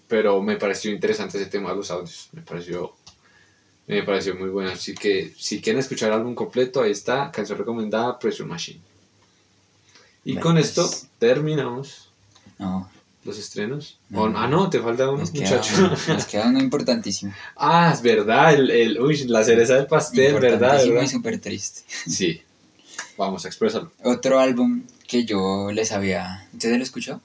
[0.08, 2.28] pero me pareció interesante ese tema de los audios.
[2.32, 2.94] Me pareció,
[3.86, 4.70] me pareció muy bueno.
[4.70, 8.80] Así que si quieren escuchar el álbum completo, ahí está, canción recomendada, Pressure Machine.
[10.24, 12.10] Y con esto terminamos
[12.58, 12.90] No,
[13.24, 13.98] los estrenos.
[14.08, 14.22] No.
[14.22, 15.74] O- ah, no, te falta uno, nos queda, muchacho.
[15.78, 17.32] uno, nos queda uno importantísimo.
[17.56, 20.84] ah, es verdad, el, el- uy, la cereza del pastel, ¿verdad?
[20.84, 21.02] ¿verdad?
[21.02, 21.82] y súper triste.
[22.10, 22.42] Sí,
[23.16, 23.92] vamos a expresarlo.
[24.02, 26.46] Otro álbum que yo les había...
[26.52, 27.20] ¿Ustedes lo escuchó?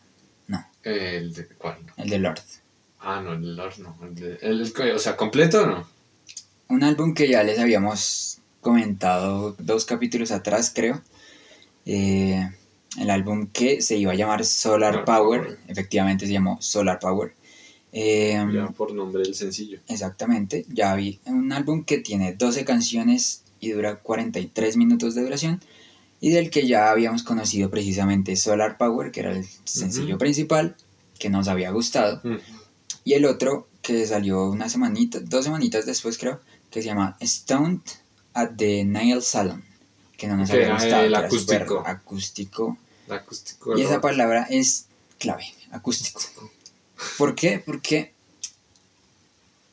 [0.83, 1.77] El de, ¿Cuál?
[1.95, 2.41] El de Lord.
[3.03, 3.95] Ah, no, el Lord no.
[4.01, 5.87] El el- o sea, completo o no.
[6.69, 11.01] Un álbum que ya les habíamos comentado dos capítulos atrás, creo.
[11.85, 12.49] Eh,
[12.97, 15.41] el álbum que se iba a llamar Solar Solar Power.
[15.43, 15.59] Power.
[15.67, 17.33] Efectivamente se llamó Solar Power.
[17.91, 19.79] Eh, Ya por nombre del sencillo.
[19.87, 20.65] Exactamente.
[20.69, 25.61] Ya vi un álbum que tiene 12 canciones y dura 43 minutos de duración.
[26.21, 30.19] Y del que ya habíamos conocido precisamente Solar Power, que era el sencillo Ujú.
[30.19, 30.75] principal,
[31.19, 32.21] que nos había gustado.
[32.23, 32.37] Mm.
[33.03, 36.39] Y el otro que salió una semanita, dos semanitas después creo,
[36.71, 37.81] que se llama Stoned
[38.33, 39.63] at the Nail Salon,
[40.17, 41.83] que no nos Que había era gustado, el acústico.
[41.85, 42.77] acústico.
[43.07, 43.77] El acústico.
[43.77, 44.85] Y esa palabra es
[45.19, 46.21] clave, acústico.
[47.17, 47.59] ¿Por qué?
[47.63, 48.13] Porque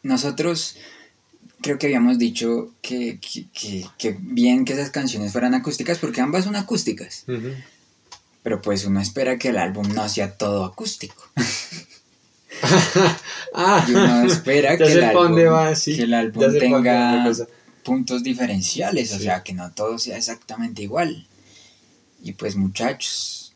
[0.02, 0.76] nosotros
[1.60, 6.20] creo que habíamos dicho que, que, que- que bien que esas canciones fueran acústicas, porque
[6.20, 7.24] ambas son acústicas.
[8.42, 11.28] Pero pues uno espera que el álbum no sea todo acústico.
[13.54, 15.96] ah, Y uno espera que, el álbum, va, sí.
[15.96, 17.32] que el álbum tenga
[17.82, 21.26] puntos diferenciales, o sea, que no todo sea exactamente igual.
[22.22, 23.54] Y pues muchachos,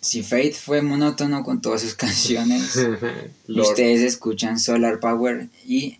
[0.00, 2.76] si Faith fue monótono con todas sus canciones,
[3.48, 5.98] ustedes escuchan Solar Power y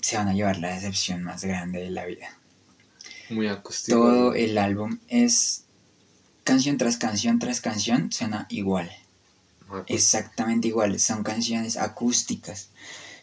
[0.00, 2.36] se van a llevar la decepción más grande de la vida.
[3.28, 3.98] Muy acústico.
[3.98, 5.64] Todo el álbum es
[6.44, 8.90] canción tras canción tras canción, suena igual.
[9.86, 12.68] Exactamente igual, son canciones acústicas.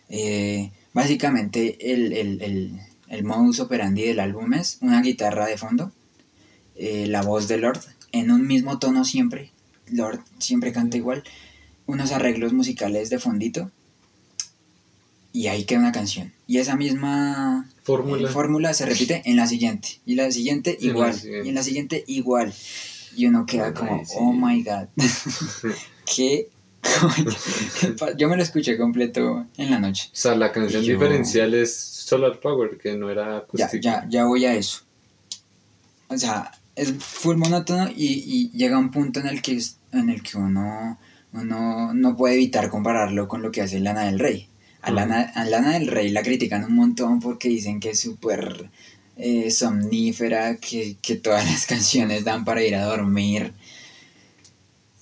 [0.09, 2.79] Eh, básicamente el, el, el,
[3.09, 5.91] el modus operandi del álbum es una guitarra de fondo,
[6.75, 7.81] eh, la voz de Lord
[8.11, 9.51] en un mismo tono siempre,
[9.87, 11.23] Lord siempre canta igual,
[11.85, 13.71] unos arreglos musicales de fondito
[15.33, 16.33] y ahí queda una canción.
[16.47, 18.29] Y esa misma Fórmula.
[18.29, 21.45] eh, fórmula se repite en la siguiente, y la siguiente Y en la igual, siguiente.
[21.45, 22.53] y en la siguiente igual.
[23.17, 24.13] Y uno queda como, sí.
[24.19, 24.87] oh my god,
[26.15, 26.49] qué
[26.81, 28.15] coño.
[28.17, 30.09] Yo me lo escuché completo en la noche.
[30.13, 33.79] O sea, la canción Yo- diferencial es Solar Power, que no era Ya, acústica.
[33.79, 34.81] ya, ya voy a eso.
[36.09, 39.59] O sea, es full monótono y, y llega un punto en el que,
[39.91, 40.97] en el que uno,
[41.33, 44.47] uno no puede evitar compararlo con lo que hace Lana del Rey.
[44.83, 44.91] A.
[44.91, 48.69] Lana, a Lana del Rey la critican un montón porque dicen que es súper
[49.17, 53.53] eh, somnífera, que, que todas las canciones dan para ir a dormir.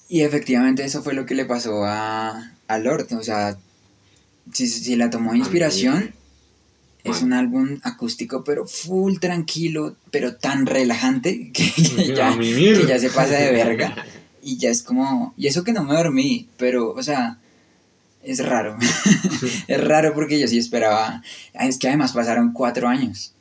[0.07, 3.13] Y efectivamente eso fue lo que le pasó a, a Lord.
[3.13, 3.57] O sea,
[4.51, 6.13] si, si la tomó inspiración,
[7.03, 12.99] es un álbum acústico, pero full tranquilo, pero tan relajante que, que ya, que ya
[12.99, 13.95] se pasa de verga.
[14.47, 15.33] Y ya es como.
[15.37, 17.39] Y eso que no me dormí, pero, o sea,
[18.21, 18.77] es raro.
[19.67, 21.23] es raro porque yo sí esperaba.
[21.55, 23.33] Es que además pasaron cuatro años.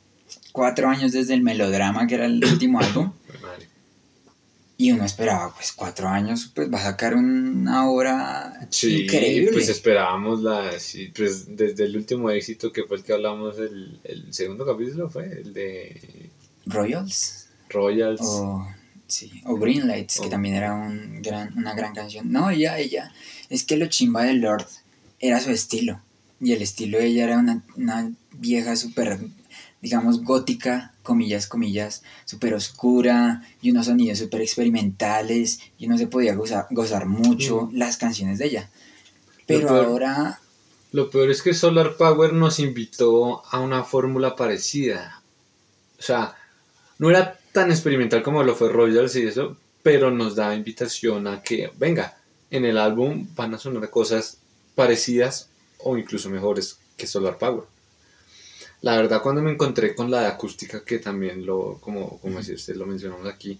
[0.55, 3.11] Cuatro años desde el melodrama, que era el último álbum.
[4.77, 9.51] Y uno esperaba, pues cuatro años, pues va a sacar una obra Sí, increíble.
[9.53, 13.99] pues esperábamos la, sí, pues desde el último éxito que fue el que hablamos, el,
[14.03, 16.29] el segundo capítulo fue el de
[16.65, 17.47] Royals.
[17.69, 18.19] Royals.
[18.21, 18.67] O,
[19.07, 20.29] sí, o Green Lights, que Oh.
[20.29, 22.29] también era un gran, una gran canción.
[22.31, 23.13] No, ella, ella,
[23.49, 24.65] es que lo chimba de Lord
[25.19, 26.01] era su estilo.
[26.41, 29.19] Y el estilo de ella era una, una vieja súper,
[29.85, 36.33] digamos, gótica, comillas, comillas, súper oscura, y unos sonidos súper experimentales, y uno se podía
[36.33, 38.69] gozar, gozar mucho las canciones de ella.
[39.45, 40.39] Pero peor- ahora,
[40.91, 45.21] Lo peor es que Solar Power nos invitó a una fórmula parecida.
[45.99, 46.33] O sea,
[46.97, 51.43] no era tan experimental como lo fue Royals y eso, pero nos da invitación a
[51.43, 52.17] que, venga,
[52.49, 54.37] en el álbum van a sonar cosas
[54.73, 57.65] parecidas o incluso mejores que Solar Power.
[58.85, 62.53] La verdad, cuando me encontré con la de acústica, que también lo, como, como decía
[62.53, 63.57] usted, lo mencionamos aquí,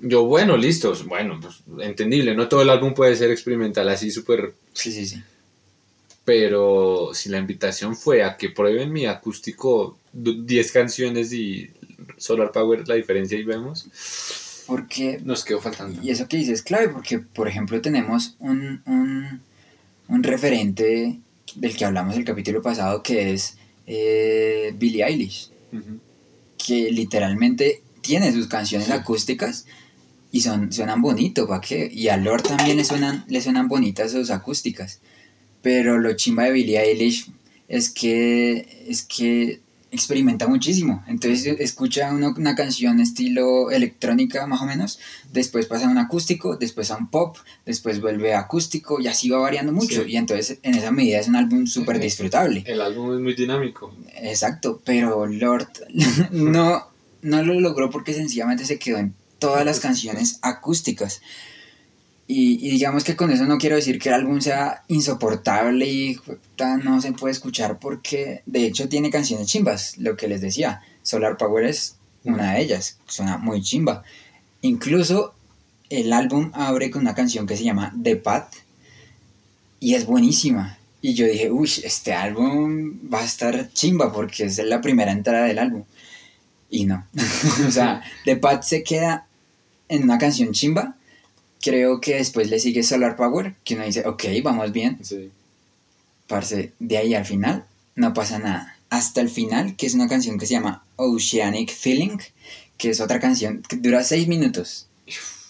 [0.00, 1.56] yo, bueno, listos, bueno, pues
[1.86, 5.22] entendible, no todo el álbum puede ser experimental así súper sí, sí, sí.
[6.24, 11.70] pero si la invitación fue a que prueben mi acústico du- 10 canciones y
[12.16, 13.86] Solar Power la diferencia y vemos,
[14.66, 16.00] Porque nos quedó faltando.
[16.02, 19.42] Y eso que dices es clave porque, por ejemplo, tenemos un, un,
[20.08, 21.18] un referente
[21.56, 25.50] del que hablamos el capítulo pasado que es eh, Billie Eilish,
[26.58, 28.92] que literalmente tiene sus canciones Sí.
[28.92, 29.66] acústicas
[30.32, 31.90] y son, suenan bonito, ¿para qué?
[31.92, 35.00] Y a Lord también le suenan, le suenan bonitas sus acústicas.
[35.62, 37.30] Pero lo chimba de Billie Eilish
[37.68, 39.60] es que, es que
[39.94, 41.04] experimenta muchísimo.
[41.06, 44.98] Entonces escucha uno una canción estilo electrónica más o menos,
[45.32, 49.28] después pasa a un acústico, después a un pop, después vuelve a acústico y así
[49.30, 50.04] va variando mucho.
[50.04, 50.12] Sí.
[50.12, 52.64] Y entonces en esa medida es un álbum súper disfrutable.
[52.66, 53.94] El álbum es muy dinámico.
[54.16, 55.68] Exacto, pero Lord
[56.32, 56.86] no,
[57.22, 61.20] no lo logró porque sencillamente se quedó en todas las canciones acústicas.
[62.26, 66.18] Y, digamos que con eso no quiero decir que el álbum sea insoportable y
[66.82, 70.80] no se puede escuchar porque de hecho tiene canciones chimbas, lo que les decía.
[71.02, 74.04] Solar Power es una de ellas, suena muy chimba.
[74.62, 75.34] Incluso
[75.90, 78.54] el álbum abre con una canción que se llama The Path
[79.80, 80.78] y es buenísima.
[81.02, 85.44] Y yo dije, uy, este álbum va a estar chimba porque es la primera entrada
[85.44, 85.84] del álbum.
[86.70, 87.06] Y no.
[87.68, 89.26] o sea, The Path se queda
[89.90, 90.96] en una canción chimba.
[91.64, 94.98] Creo que después le sigue Solar Power, que uno dice, ok, vamos bien.
[95.00, 95.30] Sí.
[96.26, 98.76] Parce, de ahí al final no pasa nada.
[98.90, 102.18] Hasta el final, que es una canción que se llama Oceanic Feeling,
[102.76, 104.88] que es otra canción que dura seis minutos.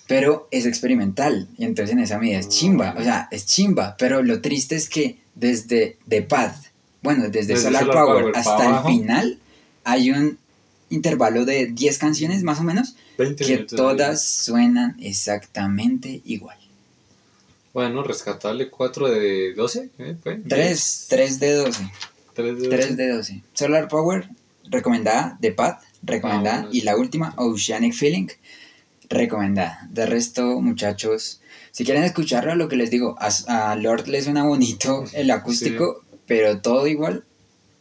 [0.06, 1.48] Pero es experimental.
[1.58, 2.94] Y entonces en esa medida es chimba.
[2.96, 3.96] O sea, es chimba.
[3.98, 6.66] Pero lo triste es que desde The Path,
[7.02, 9.38] bueno, desde, Desde Solar, Solar Power, Power hasta el final,
[9.82, 10.38] hay un
[10.90, 13.44] intervalo de 10 canciones más o menos 20 que
[13.76, 16.56] todas suenan exactamente igual.
[17.72, 19.90] Bueno, rescatable 4 de 12.
[19.98, 20.16] ¿eh?
[20.22, 20.36] ¿Fue?
[20.36, 21.90] 3, 3 de 12.
[22.34, 23.42] 3 de 3 de 12.
[23.52, 24.28] Solar Power,
[24.64, 25.36] recomendada.
[25.40, 26.56] The Path, recomendada.
[26.56, 26.74] Ah, bueno.
[26.76, 28.28] Y la última, Oceanic Feeling,
[29.08, 29.86] recomendada.
[29.90, 31.40] De resto, muchachos,
[31.72, 36.02] si quieren escucharlo, lo que les digo, a, a Lord le suena bonito el acústico,
[36.26, 37.24] pero todo igual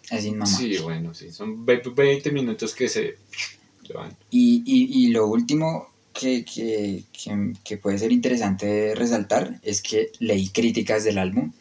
[0.10, 0.52] es sin mamá.
[0.58, 1.32] Sí, bueno, sí.
[1.32, 3.18] Son ve- 20 minutos que se.
[4.30, 10.12] Y, y, y lo último que, que, que, que puede ser interesante resaltar es que
[10.20, 11.52] leí críticas del álbum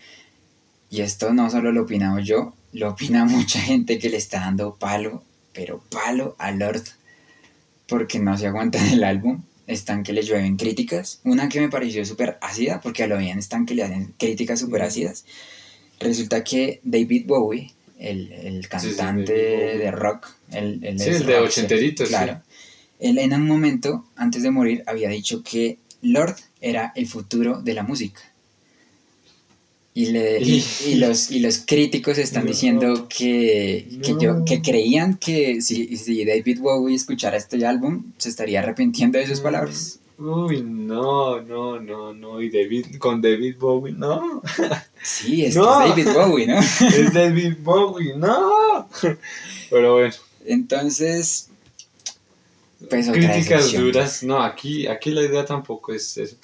[0.92, 4.76] y esto no solo lo opinaba yo, lo opina mucha gente que le está dando
[4.76, 6.82] palo, pero palo a Lord
[7.86, 9.42] porque no se aguantan el álbum.
[9.66, 11.20] Están que le llueven críticas.
[11.24, 14.60] Una que me pareció súper ácida, porque a lo bien están que le hacen críticas
[14.60, 15.24] súper ácidas.
[16.00, 22.08] Resulta que David Bowie, el, el cantante de rock, el, el Sí, de ochenteritos.
[22.08, 22.40] Claro.
[23.00, 27.74] Él en un momento, antes de morir, había dicho que Lord era el futuro de
[27.74, 28.20] la música.
[29.94, 32.50] Y, le, y, y los, y los críticos están No.
[32.50, 38.30] diciendo que, que, yo, que creían que si, si David Bowie escuchara este álbum, se
[38.30, 39.98] estaría arrepintiendo de sus palabras.
[40.18, 42.40] Uy, no, no, no, no.
[42.40, 44.42] Y David, con David Bowie, no.
[45.02, 45.80] Sí, es, No.
[45.82, 46.58] es David Bowie, ¿no?
[46.80, 48.88] Es David Bowie, no.
[49.70, 51.48] Pero bueno, Entonces,
[52.88, 54.22] pues críticas duras.
[54.22, 56.36] No, aquí, aquí la idea tampoco es eso.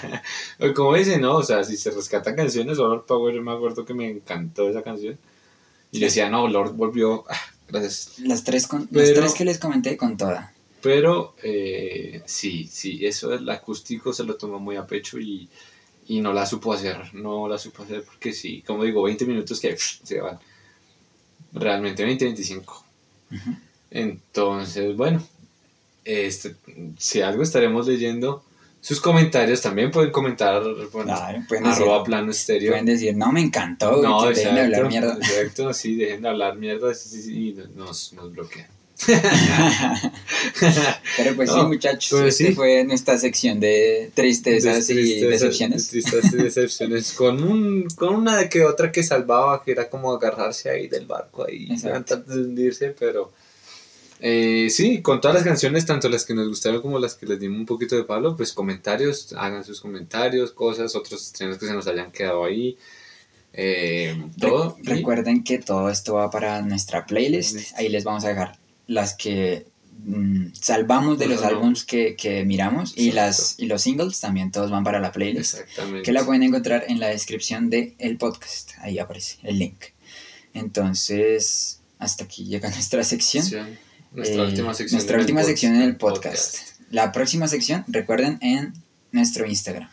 [0.74, 3.94] Como dicen, no, o sea, si se rescatan canciones, Lord Power, yo me acuerdo que
[3.94, 5.18] me encantó esa canción.
[5.92, 7.24] Y decía, no, Lord volvió.
[7.28, 7.36] ah,
[7.68, 8.18] gracias.
[8.18, 10.52] Las tres, con, las tres que les comenté con toda.
[10.86, 15.48] Pero eh, sí, sí, eso el acústico se lo tomó muy a pecho y,
[16.08, 19.58] y no la supo hacer, no la supo hacer porque sí, como digo, 20 minutos
[19.60, 20.38] que se van.
[21.52, 22.84] Realmente 20, 25.
[23.32, 23.50] Ujú.
[23.90, 25.22] Entonces, bueno,
[26.04, 26.54] este,
[26.98, 28.44] si algo estaremos leyendo,
[28.80, 32.70] sus comentarios también pueden comentar, bueno, Claro, pueden decir, arroba plano estéreo.
[32.72, 35.14] pueden decir, no, me encantó, No, que dejen de hablar exacto, mierda.
[35.16, 36.92] exacto, sí, dejen de hablar mierda
[37.28, 38.68] y nos, nos bloquean.
[41.16, 42.54] Pero pues sí, muchachos, pues este sí.
[42.54, 45.88] fue nuestra sección de tristezas De y decepciones.
[45.88, 47.12] Tristezas y decepciones.
[47.12, 51.44] Con, un, con una que otra que salvaba, que era como agarrarse ahí del barco
[51.46, 52.14] ahí, Exacto.
[52.14, 53.32] antes de hundirse, pero...
[54.20, 57.38] eh, sí, con todas las canciones, tanto las que nos gustaron como las que les
[57.38, 61.74] dimos un poquito de palo, pues comentarios, hagan sus comentarios, cosas, otros estrenos que se
[61.74, 62.78] nos hayan quedado ahí,
[63.52, 64.76] eh, todo.
[64.82, 67.06] Recuerden que todo esto va para nuestra.
[67.06, 67.72] Playlist.
[67.76, 69.66] Ahí les vamos a dejar las que
[70.04, 71.48] mm, salvamos de los Ajá.
[71.48, 75.54] álbums que, que miramos y, las, y los singles también todos van para la playlist.
[75.58, 76.02] Exactamente.
[76.02, 78.72] Que la pueden encontrar en la descripción del el podcast.
[78.80, 79.76] Ahí aparece el link.
[80.54, 83.42] Entonces, hasta aquí llega nuestra sección.
[83.44, 83.78] Sección.
[84.12, 84.96] Nuestra Eh, última sección.
[84.98, 86.56] nuestra en el última pod- sección en el podcast.
[86.58, 86.80] podcast.
[86.90, 88.72] La próxima sección, recuerden, en
[89.12, 89.90] nuestro Instagram.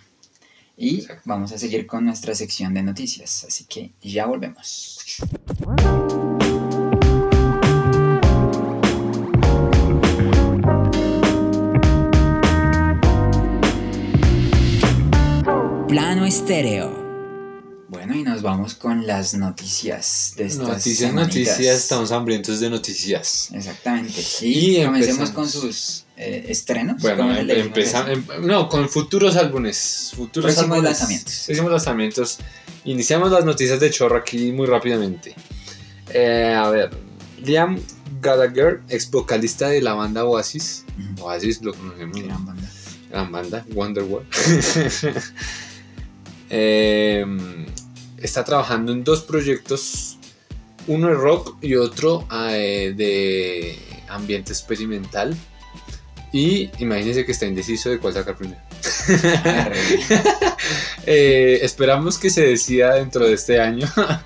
[0.77, 1.21] Y Exacto.
[1.25, 3.43] vamos a seguir con nuestra sección de noticias.
[3.47, 4.99] Así que ya volvemos.
[15.93, 16.89] Plano estéreo.
[17.88, 21.36] Bueno, y nos vamos con las noticias de estas Noticias, semanitas.
[21.36, 23.49] noticias, estamos hambrientos de noticias.
[23.53, 24.19] Exactamente.
[24.41, 25.29] Y Y comencemos empezamos.
[25.29, 26.99] con sus eh, estrenos.
[26.99, 28.23] Bueno, ¿cómo em- le decimos empeza- eso?
[28.34, 30.13] em- no, con futuros álbumes.
[30.15, 31.43] Futuros Próximos álbumes, lanzamientos.
[31.45, 32.38] Próximos lanzamientos.
[32.86, 35.36] Iniciamos las noticias de chorro aquí muy rápidamente.
[36.10, 36.89] Eh, a ver,
[37.45, 37.79] Liam
[38.19, 40.86] Gallagher, ex vocalista de la banda Oasis.
[41.21, 42.17] Oasis lo conocemos.
[42.19, 42.25] ¿no?
[42.25, 42.71] Gran banda.
[43.12, 44.25] gran banda, Wonderwall.
[46.55, 47.25] Eh,
[48.21, 50.17] está trabajando en dos proyectos,
[50.85, 55.35] uno de rock y otro eh, de ambiente experimental.
[56.31, 58.61] Y imagínense que está indeciso de cuál sacar primero.
[61.05, 63.87] Eh, esperamos que se decida dentro de este año.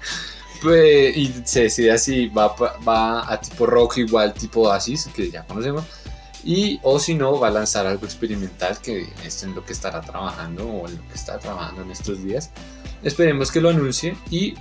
[0.62, 2.48] Pues, y se decida si va,
[2.88, 5.86] va a tipo rock igual tipo Oasis, que ya conocemos.
[6.48, 10.00] Y o si no, va a lanzar algo experimental, que es en lo que estará
[10.00, 12.52] trabajando o en lo que está trabajando en estos días.
[13.04, 14.54] Esperemos que lo anuncie y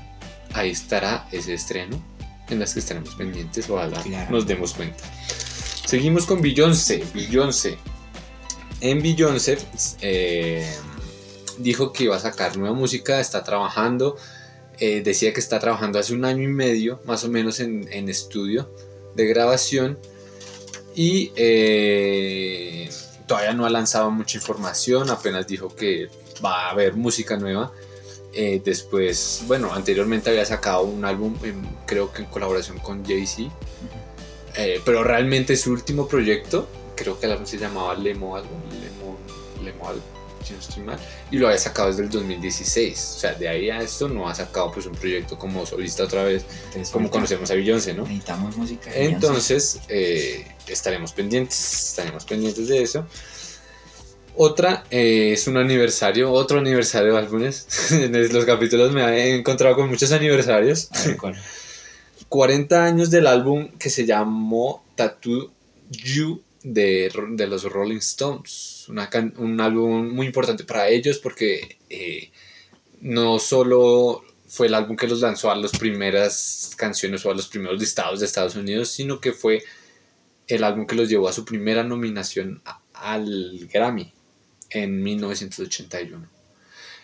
[0.53, 2.03] ahí estará ese estreno
[2.49, 3.71] en las que estaremos pendientes.
[3.71, 4.31] Ojalá Claro.
[4.33, 5.05] nos demos cuenta.
[5.87, 7.05] Seguimos con Beyoncé.
[7.15, 7.79] Beyoncé.
[8.81, 9.57] En Beyoncé
[10.01, 10.69] eh,
[11.59, 14.17] dijo que iba a sacar nueva música, está trabajando.
[14.79, 18.09] eh, decía que está trabajando hace un año y medio, más o menos, en, en
[18.11, 18.75] estudio
[19.15, 19.99] de grabación.
[20.99, 22.89] Y eh,
[23.27, 26.09] todavía no ha lanzado mucha información, apenas dijo que
[26.43, 27.71] va a haber música nueva.
[28.33, 33.53] Eh, después, bueno, anteriormente había sacado un álbum, en- creo que en colaboración con Jay-Z.
[34.57, 36.67] Eh, pero realmente su último proyecto,
[36.97, 38.49] creo que el álbum se llamaba Lemo algo,
[38.81, 39.19] Lemo,
[39.63, 40.03] Lemo algo.
[40.47, 40.99] Si no estoy mal,
[41.31, 43.15] y lo había sacado desde el 2016.
[43.17, 46.25] O sea, de ahí a esto no ha sacado pues un proyecto como solista otra
[46.25, 48.03] vez, Entonces, como conocemos a Beyoncé, ¿no?
[48.03, 48.91] Necesitamos música.
[48.91, 49.05] de.
[49.05, 53.07] Entonces, eh, estaremos pendientes, estaremos pendientes de eso.
[54.39, 57.67] Otra eh, es un aniversario, otro aniversario de álbumes.
[57.91, 60.91] en los capítulos me he encontrado con muchos aniversarios.
[61.05, 61.37] Ver, ¿cuál?
[62.29, 65.53] 40 años del álbum que se llamó Tattoo
[65.91, 68.76] You de, de los Rolling Stones.
[68.89, 72.31] Una can- un álbum muy importante para ellos porque eh,
[73.01, 77.49] no solo fue el álbum que los lanzó a las primeras canciones o a los
[77.49, 79.63] primeros listados de Estados Unidos, sino que fue
[80.47, 82.63] el álbum que los llevó a su primera nominación
[82.95, 84.13] al Grammy
[84.71, 86.29] en 1981.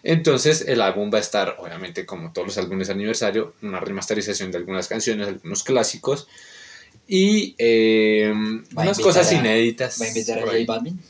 [0.04, 4.50] Entonces el álbum va a estar, obviamente, como todos los álbumes de aniversario, una remasterización
[4.50, 6.26] de algunas canciones, algunos clásicos
[7.06, 8.32] y eh,
[8.76, 10.00] ¿Va a unas cosas a- inéditas.
[10.00, 10.56] ¿Va a invitar a J.
[10.66, 11.00] Balvin?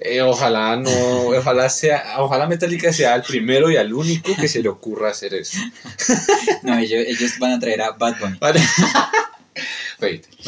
[0.00, 0.90] Eh, ojalá no,
[1.26, 5.34] ojalá sea, ojalá Metallica sea el primero y al único que se le ocurra hacer
[5.34, 5.58] eso.
[6.62, 8.38] No, ellos, ellos van a traer a Bad Bunny.
[8.38, 8.60] Vale.
[10.00, 10.24] Wait.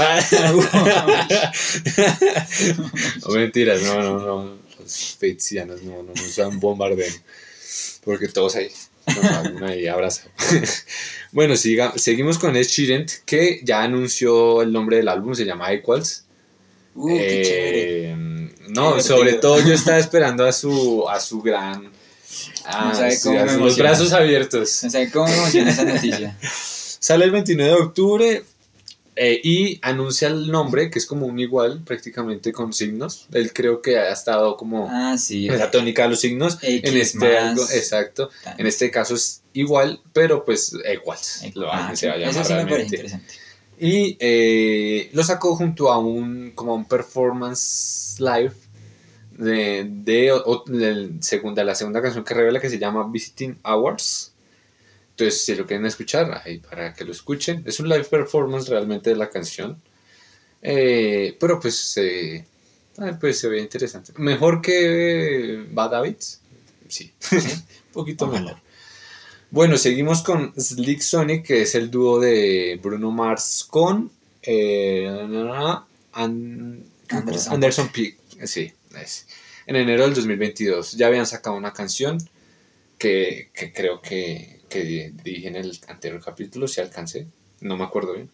[3.27, 4.57] no mentiras, no, no, no.
[4.79, 6.61] Los feitianos no, no nos dan.
[8.05, 8.71] Porque todos ahí.
[9.59, 10.29] no, ahí abraza.
[11.33, 15.73] bueno, siga, seguimos con Ed Sheeran, que ya anunció el nombre del álbum, se llama
[15.73, 16.25] Equals.
[16.95, 18.40] Uh, qué chévere.
[18.73, 21.85] No, sobre todo yo estaba esperando a su, a su gran.
[21.85, 23.91] No sabe sí, cómo me emociona.
[23.91, 24.85] brazos abiertos.
[24.85, 26.37] O sea, ¿cómo me emociona esa noticia?
[27.01, 28.45] Sale el 29 de octubre
[29.17, 33.27] eh, y anuncia el nombre, que es como un igual, prácticamente con signos.
[33.33, 35.49] Él creo que ha estado como Ah, sí.
[35.49, 36.59] en la tónica de los signos.
[36.63, 38.31] X en este algo, exacto.
[38.59, 41.43] En este caso es igual, pero pues iguals.
[41.55, 42.97] Lo Ah, que se va a eso llamar sí me parece realmente.
[42.97, 43.35] interesante.
[43.81, 48.53] Y eh, lo sacó junto a un, como un performance live
[49.33, 50.65] de, de, o-
[51.21, 54.33] segunda, la segunda canción que revela que se llama Visiting Hours.
[55.13, 57.63] Entonces, si lo quieren escuchar, ahí para que lo escuchen.
[57.67, 59.81] Es un live performance realmente de la canción.
[60.63, 62.45] Eh, pero pues, se
[62.99, 64.13] ah, pues se ve interesante.
[64.17, 66.41] Mejor que Bad Habits.
[66.89, 68.41] Sí, un poquito Ojalá.
[68.41, 68.61] mejor.
[69.51, 74.11] Bueno, seguimos con Slick Sonic, que es el dúo de Bruno Mars con
[74.43, 75.07] eh,
[76.13, 77.55] An- Anderson.
[77.55, 78.17] Anderson Peak.
[78.45, 79.27] Sí, es.
[79.67, 82.19] En enero del 2022 ya habían sacado una canción
[82.99, 87.27] que, que creo que, que dije en el anterior capítulo, si alcancé,
[87.61, 88.31] no me acuerdo bien.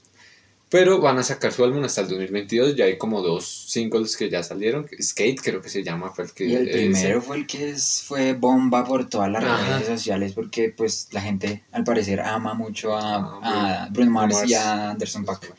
[0.79, 4.29] Pero van a sacar su álbum hasta el 2022, ya hay como dos singles que
[4.29, 4.87] ya salieron.
[5.01, 6.45] Skate creo que se llama, fue el que...
[6.47, 9.79] Y el eh, primero fue el que es- fue bomba por todas las Ajá.
[9.79, 14.35] redes sociales porque pues la gente al parecer ama mucho a, Ah, a Bruno Mars,
[14.35, 14.51] Mars.
[14.51, 15.55] y a Anderson Paak.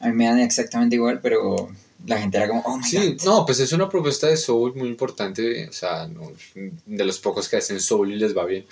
[0.00, 1.68] A mí me dan exactamente igual, pero
[2.06, 3.22] la gente era como, oh my Sí, god.
[3.24, 7.48] no, pues es una propuesta de soul muy importante, o sea, no, de los pocos
[7.48, 8.64] que hacen soul y les va bien.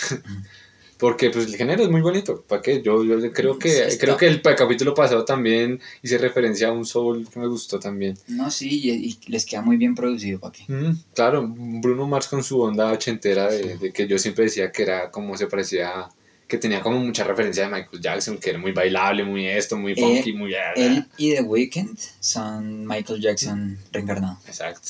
[0.99, 2.83] Porque pues el género es muy bonito, ¿para qué?
[2.83, 4.05] Yo, yo creo que Sí, está.
[4.05, 8.19] creo que el capítulo pasado también hice referencia a un soul que me gustó también.
[8.27, 10.65] No, sí, y, y les queda muy bien producido, ¿para qué?
[10.73, 14.83] Mm, claro, Bruno Mars con su onda ochentera de, de que yo siempre decía que
[14.83, 16.09] era como se parecía,
[16.49, 19.95] que tenía como mucha referencia de Michael Jackson, que era muy bailable, muy esto, muy
[19.95, 20.53] funky, muy...
[20.75, 24.39] Él y The Weeknd son Michael Jackson reencarnado.
[24.49, 24.89] Exacto.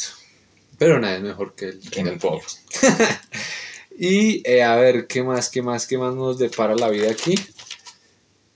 [0.79, 2.43] Pero nada es mejor que el, Que que el Michael pop.
[4.01, 7.35] Y eh, a ver, ¿qué más, qué más, qué más nos depara la vida aquí?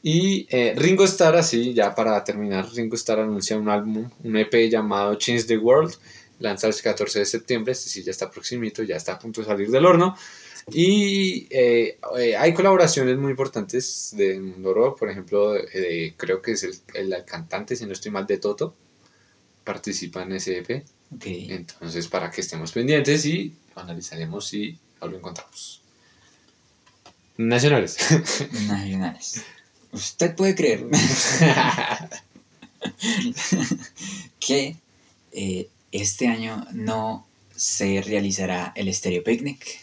[0.00, 4.70] Y eh, Ringo Starr, así ya para terminar, Ringo Starr anuncia un álbum, un EP
[4.70, 5.94] llamado Change the World,
[6.38, 9.48] lanza el 14 de septiembre, este sí ya está proximito, ya está a punto de
[9.48, 10.16] salir del horno.
[10.70, 16.52] Y eh, eh, hay colaboraciones muy importantes de Mundo Rock, por ejemplo, eh, creo que
[16.52, 18.76] es el, el cantante, si no estoy mal, de Toto,
[19.64, 20.84] participa en ese EP.
[21.16, 21.26] Ok.
[21.26, 25.82] Entonces, para que estemos pendientes y analizaremos si lo encontramos.
[27.36, 27.96] Nacionales.
[28.68, 29.42] Nacionales.
[29.92, 30.86] Usted puede creer
[34.40, 34.76] que
[35.32, 39.80] eh, este año no se realizará el Stereo Picnic.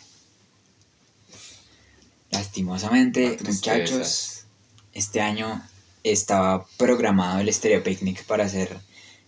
[2.32, 3.56] Lastimosamente, Tristezas.
[3.56, 4.46] muchachos,
[4.94, 5.64] este año
[6.04, 8.80] estaba programado el Stereo Picnic para ser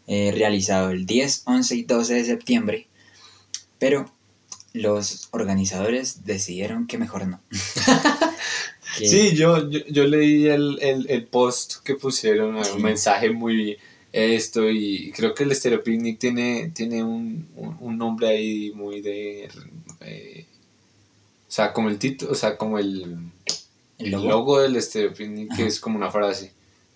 [0.07, 2.87] eh, realizado el 10, 11 y 12 de septiembre,
[3.79, 4.11] pero
[4.73, 7.39] los organizadores decidieron que mejor no.
[8.97, 12.71] Que- Sí, yo, yo, yo leí el, el, el post que pusieron, Sí.
[12.75, 13.77] un mensaje muy
[14.11, 18.99] esto y creo que el Stereo Picnic tiene, tiene un, un, un nombre ahí muy
[19.01, 19.47] de...
[20.01, 20.45] eh,
[21.47, 23.17] o sea, como el título, o sea, como el,
[23.97, 24.27] el logo.
[24.27, 26.51] logo, del Stereo Picnic, que es como una frase.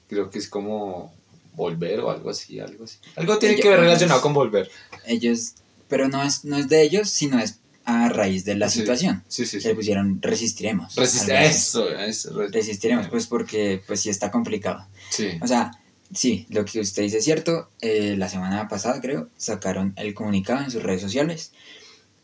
[0.09, 1.13] Creo que es como
[1.53, 2.97] volver o algo así, algo así.
[3.15, 4.69] Algo tiene Ellos- que ver relacionado con volver.
[5.07, 5.53] ellos,
[5.87, 8.79] pero no es, no es de ellos, sino es a raíz de la Sí.
[8.79, 9.23] situación.
[9.27, 9.67] Sí, sí, sí.
[9.67, 10.97] Le pusieron resistiremos.
[10.97, 12.33] Eso, eso.
[12.37, 14.85] re- Resistiremos, pues porque pues sí está complicado.
[15.09, 15.29] Sí.
[15.41, 15.71] O sea,
[16.13, 17.69] sí, lo que usted dice es cierto.
[17.81, 21.51] eh, la semana pasada, creo, sacaron el comunicado en sus redes sociales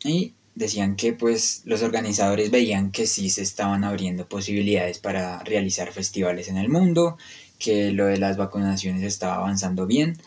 [0.03, 5.91] y decían que pues los organizadores veían que sí se estaban abriendo posibilidades para realizar
[5.93, 7.17] festivales en el mundo,
[7.59, 10.17] que lo de las vacunaciones estaba avanzando bien,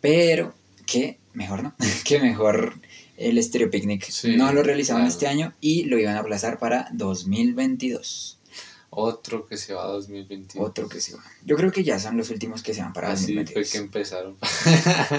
[0.00, 0.54] pero
[0.86, 1.74] que mejor no,
[2.04, 2.80] que mejor
[3.16, 5.12] el Stereo Picnic Sí, no lo realizaban claro.
[5.12, 8.38] este año y lo iban a aplazar para 2022.
[8.90, 10.64] Otro que se va a 2021.
[10.64, 11.22] Otro que se va.
[11.44, 13.72] Yo creo que ya son los últimos que se van para Así fue 2022.
[13.72, 14.36] que empezaron.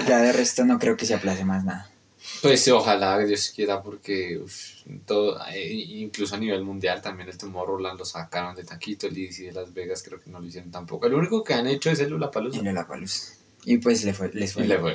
[0.08, 1.90] Ya de resto no creo que se aplace más nada.
[2.42, 4.54] Pues ojalá Dios quiera porque uf,
[5.06, 9.46] todo, eh, incluso a nivel mundial también el Tomorrowland lo sacaron de taquito, el EDC
[9.46, 11.06] de Las Vegas creo que no lo hicieron tampoco.
[11.06, 12.58] El único que han hecho es el Lollapalooza.
[12.58, 13.32] En Lollapalooza.
[13.64, 14.64] Y pues le fue, les fue.
[14.64, 14.94] Y le fue.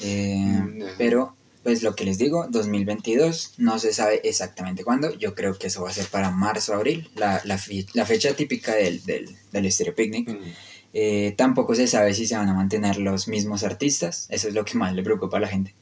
[0.00, 5.12] Eh, pero, pues lo que les digo, 2022, no se sabe exactamente cuándo.
[5.18, 8.34] Yo creo que eso va a ser para marzo, abril, la, la, fi- la fecha
[8.34, 10.28] típica del, del, del Stereo Picnic.
[10.28, 10.52] Mm,
[10.96, 14.26] Eh, tampoco se sabe si se van a mantener los mismos artistas.
[14.28, 15.74] Eso es lo que más le preocupa a la gente.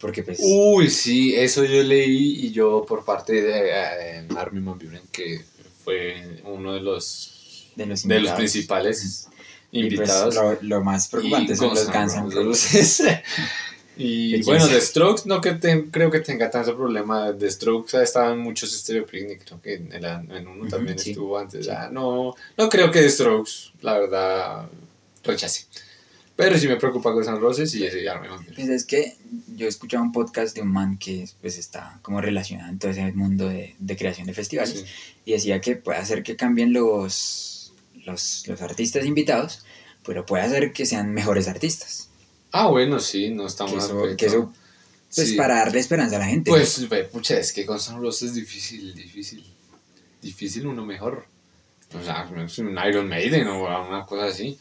[0.00, 0.38] Porque pues...
[0.42, 5.40] Uy, sí, eso yo leí y yo por parte de eh, Armin Van Buren, que
[5.84, 8.38] fue uno de los, de los, de los invitados.
[8.38, 9.28] principales
[9.70, 10.34] Y, pues, invitados.
[10.34, 13.02] lo, lo más preocupante Y son los Guns N' Roses.
[13.96, 17.32] y bueno, The Strokes no que te- creo que tenga tanto problema.
[17.36, 20.98] The Strokes ha estado en muchos Stereo Picnic, creo que en, el- en uno también
[20.98, 21.10] sí.
[21.10, 21.64] estuvo antes.
[21.64, 21.70] Sí.
[21.70, 24.68] Ya, no, no creo que The Strokes, la verdad,
[25.24, 25.64] rechace.
[26.36, 29.16] Pero sí me preocupa Guns N' Roses y ese ya me Pues es que
[29.56, 33.10] yo escuchaba un podcast de un man que pues está como relacionado en todo ese
[33.12, 34.84] mundo de, de creación de festivales Sí.
[35.24, 37.72] y decía que puede hacer que cambien los,
[38.04, 39.64] los, los artistas invitados,
[40.04, 42.05] pero puede hacer que sean mejores artistas.
[42.58, 44.16] Ah, bueno, sí, no estamos Que eso, acuerdo.
[44.16, 44.52] que eso,
[45.14, 45.36] pues Sí.
[45.36, 46.50] para darle esperanza a la gente.
[46.50, 49.44] Pues, ve, pucha, es que Guns N' Roses es difícil, difícil.
[50.22, 51.24] Difícil uno mejor.
[51.94, 54.58] O sea, un Iron Maiden o una cosa así.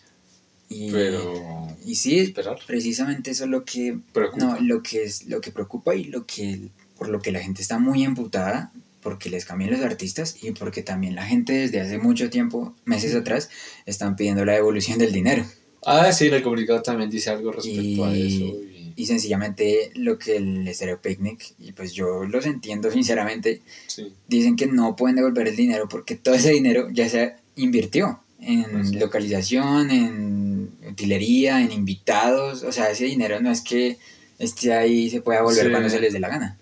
[0.69, 1.67] y, Pero.
[1.85, 2.57] y sí, Esperar.
[2.65, 4.45] precisamente eso es lo que, Preocupa.
[4.45, 7.61] no, lo que es lo que preocupa y lo que por lo que la gente
[7.61, 8.71] está muy emputada
[9.01, 13.13] porque les cambien los artistas y porque también la gente desde hace mucho tiempo, meses
[13.13, 13.49] atrás,
[13.85, 15.45] están pidiendo la devolución del dinero.
[15.85, 18.43] Ah, sí, el comunicado también dice algo respecto a eso.
[18.43, 24.13] y- Y sencillamente lo que el Stereo Picnic, y pues yo los entiendo sinceramente, sí.
[24.27, 28.63] dicen que no pueden devolver el dinero porque todo ese dinero ya se invirtió en
[28.71, 28.95] Pues sí.
[28.95, 32.63] localización, en utilería, en invitados.
[32.63, 33.97] O sea, ese dinero no es que
[34.39, 35.71] esté ahí y se pueda volver Sí.
[35.71, 36.57] cuando se les dé la gana.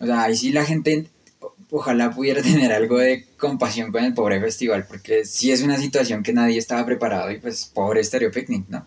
[0.00, 1.06] O sea, ahí sí la gente
[1.70, 6.22] ojalá pudiera tener algo de compasión con el pobre festival porque sí es una situación
[6.22, 8.86] que nadie estaba preparado y pues pobre Stereo Picnic, ¿no?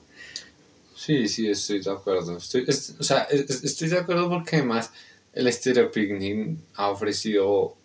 [0.96, 2.38] Sí, sí, estoy de acuerdo.
[2.38, 4.92] Estoy, es- o sea, es- es- estoy de acuerdo porque además
[5.34, 7.76] el Stereo Picnic ha ofrecido,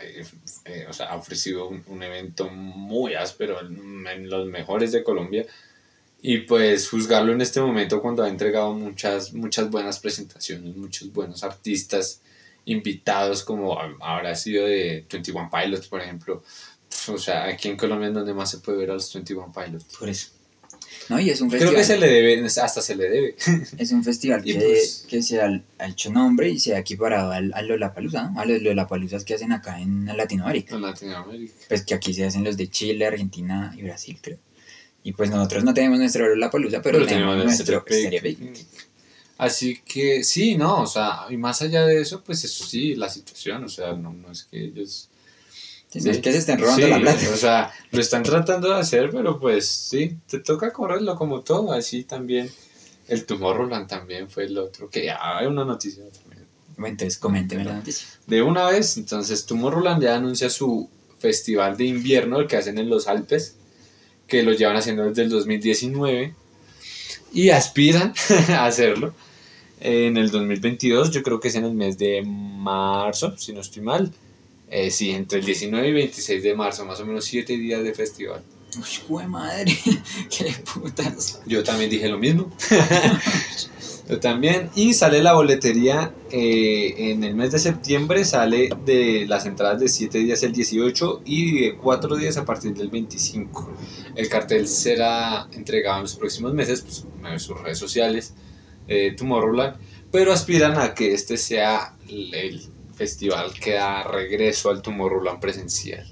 [0.00, 0.24] eh,
[0.64, 5.02] eh, o sea, ha ofrecido un, un evento muy áspero en, en los mejores de
[5.04, 5.44] Colombia.
[6.22, 11.44] Y pues juzgarlo en este momento cuando ha entregado muchas, muchas buenas presentaciones, muchos buenos
[11.44, 12.20] artistas
[12.66, 16.42] invitados como ha- habrá sido de 21 Pilots, por ejemplo.
[17.08, 19.84] O sea, aquí en Colombia es donde más se puede ver a los 21 Pilots.
[19.98, 20.28] Por eso.
[21.08, 21.80] No, y es un Creo festival.
[21.82, 23.36] que se le debe, hasta se le debe.
[23.78, 27.32] Es un festival que, pues- que se ha, ha hecho nombre y se ha equiparado
[27.32, 28.40] al, al Lollapalooza, ¿no?
[28.40, 30.76] A los Lollapaloozas que hacen acá en Latinoamérica.
[30.76, 31.52] En Latinoamérica.
[31.68, 34.38] Pues que aquí se hacen los de Chile, Argentina y Brasil, creo.
[35.02, 38.36] Y pues nosotros no tenemos nuestro Lollapalooza, pero, tenemos, nuestro Stereo.
[39.36, 43.08] Así que sí, no, o sea, y más allá de eso, pues eso sí, la
[43.08, 45.08] situación, o sea, no, no es que ellos...
[45.88, 47.30] Sí, es que se estén robando Sí, la plata.
[47.32, 51.72] O sea, lo están tratando de hacer, pero pues sí, te toca correrlo como todo,
[51.72, 52.50] así también.
[53.06, 56.46] El Tomorrowland también fue el otro, que ya hay una noticia también.
[56.76, 58.08] Entonces coménteme la noticia.
[58.26, 62.88] De una vez, entonces Tomorrowland ya anuncia su festival de invierno, el que hacen en
[62.88, 63.54] los Alpes,
[64.26, 66.34] que lo llevan haciendo desde el 2019
[67.32, 68.14] y aspiran
[68.48, 69.14] a hacerlo
[69.84, 73.82] en el 2022, yo creo que es en el mes de marzo, si no estoy
[73.82, 74.10] mal.
[74.70, 77.94] Eh, sí, entre el 19 y 26 de marzo, más o menos 7 días de
[77.94, 78.42] festival.
[79.08, 79.76] Uy, madre,
[80.30, 81.40] qué putas.
[81.46, 82.50] Yo también dije lo mismo.
[84.08, 84.70] Yo también.
[84.74, 88.24] Y sale la boletería eh, en el mes de septiembre.
[88.24, 92.74] Sale de las entradas de 7 días el 18 y de 4 días a partir
[92.74, 93.72] del 25.
[94.14, 98.34] El cartel será entregado en los próximos meses pues, en sus redes sociales,
[98.88, 99.76] eh, Tomorrowland.
[100.12, 102.62] Pero aspiran a que este sea el,
[102.94, 106.06] festival que da regreso al Tomorrowland presencial.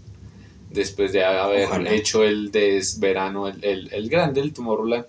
[0.68, 1.92] Después de haber Ojalá.
[1.92, 5.04] hecho el de verano, el, el, el grande, el Tomorrowland,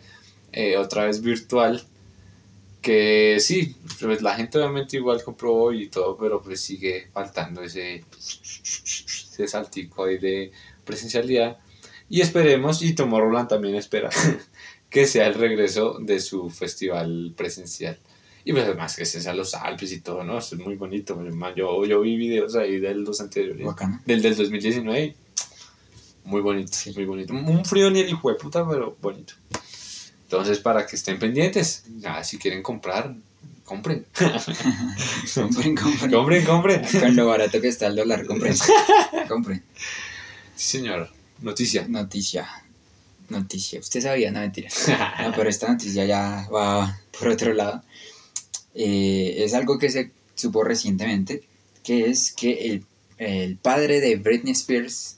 [0.51, 1.81] eh, otra vez virtual.
[2.84, 8.03] Que sí, pues la gente obviamente igual compró y todo, pero pues sigue faltando ese,
[8.13, 10.51] ese saltico ahí de
[10.84, 11.57] presencialidad.
[12.09, 14.09] Y esperemos, y Tomorrowland también espera,
[14.89, 17.97] que sea el regreso de su festival presencial.
[18.45, 20.38] Y pues además que sea los Alpes y todo, ¿no?
[20.38, 21.17] Eso es muy bonito.
[21.55, 23.65] Yo, yo vi videos ahí del los anteriores.
[24.05, 25.15] Del del 2019.
[26.25, 27.34] Muy bonito, muy bonito.
[27.34, 29.34] Un frío ni el hijo de puta, pero bonito.
[30.34, 33.15] Entonces, para que estén pendientes, ya, si quieren comprar,
[33.65, 34.03] compren.
[35.36, 36.11] compren, compren.
[36.11, 36.81] compren, compren.
[36.99, 38.55] Con lo barato que está el dólar, compren.
[39.29, 39.63] compren.
[40.55, 41.11] Sí, señor.
[41.41, 41.88] Noticia.
[41.88, 42.49] Noticia.
[43.29, 43.79] Noticia.
[43.79, 44.69] Usted sabía, no mentira.
[45.21, 47.84] No, pero esta noticia ya va por otro lado.
[48.73, 51.43] Eh, es algo que se supo recientemente,
[51.84, 52.86] que es que el,
[53.19, 55.17] el padre de Britney Spears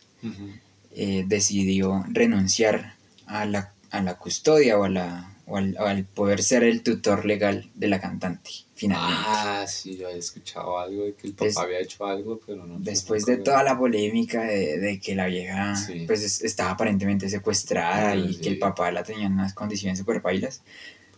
[0.93, 2.95] eh, decidió renunciar
[3.28, 7.70] a la a la custodia o, a la, o al, poder ser el tutor legal
[7.76, 9.24] de la cantante, finalmente.
[9.26, 12.80] Ah, sí, yo había escuchado algo de que el papá había hecho algo, pero no.
[12.80, 15.76] Después de toda la polémica de, de que la vieja
[16.08, 20.62] pues estaba aparentemente secuestrada y que el papá la tenía en unas condiciones súper bailas,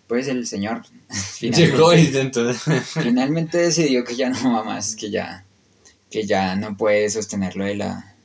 [0.07, 2.53] pues el señor finalmente,
[2.83, 5.45] finalmente decidió que ya no va más, que ya,
[6.09, 8.15] que ya no puede sostener lo de la,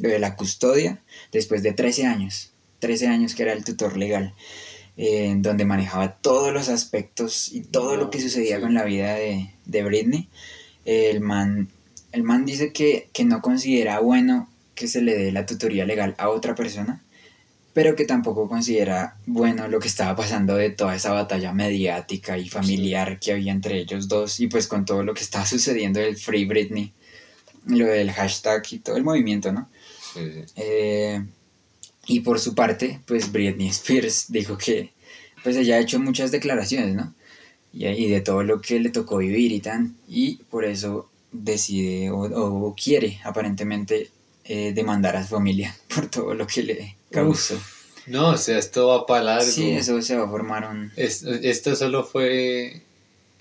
[0.00, 1.00] lo de la custodia
[1.32, 2.52] después de 13 años.
[2.78, 4.34] 13 años que era el tutor legal,
[4.96, 9.50] eh, donde manejaba todos los aspectos y todo lo que sucedía con la vida de,
[9.64, 10.28] de Britney.
[10.84, 11.68] el, man,
[12.12, 16.14] el man dice que, que no considera bueno que se le dé la tutoría legal
[16.18, 17.02] a otra persona,
[17.72, 22.48] pero que tampoco considera bueno lo que estaba pasando de toda esa batalla mediática y
[22.48, 26.16] familiar que había entre ellos dos y pues con todo lo que estaba sucediendo del
[26.16, 26.92] Free Britney,
[27.66, 29.68] lo del hashtag y todo el movimiento, ¿no?
[30.14, 30.20] Sí,
[30.56, 31.24] eh,
[32.08, 34.90] y por su parte, pues Britney Spears dijo que
[35.44, 37.14] pues ella ha hecho muchas declaraciones, ¿no?
[37.72, 42.74] Y, de todo lo que le tocó vivir y tan, y por eso decide o,
[42.74, 44.10] quiere aparentemente
[44.44, 47.60] eh, demandar a su familia por todo lo que le causó.
[48.06, 49.50] no, o sea, esto va para largo.
[49.50, 50.90] Sí, eso se va a formar un...
[50.96, 52.82] esto solo fue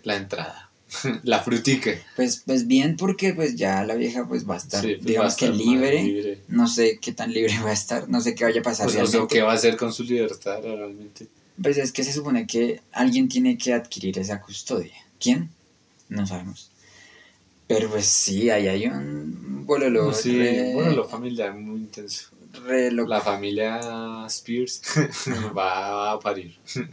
[0.03, 0.66] la entrada.
[1.23, 1.91] la frutica.
[2.15, 5.49] Pues, pues bien, porque pues ya la vieja pues va a estar, pues, digamos que
[5.49, 6.41] libre.
[6.47, 8.85] No sé qué tan libre va a estar, no sé qué vaya a pasar.
[8.85, 11.27] Pues no sé qué va a hacer con su libertad realmente.
[11.61, 14.93] Pues es que se supone que alguien tiene que adquirir esa custodia.
[15.19, 15.49] ¿Quién?
[16.09, 16.71] No sabemos.
[17.67, 20.13] Pero pues sí, ahí hay un bololo.
[20.13, 20.39] Sí,
[20.73, 22.29] bololo familiar muy intenso.
[23.07, 24.81] La familia Spears
[25.57, 26.57] va a parir.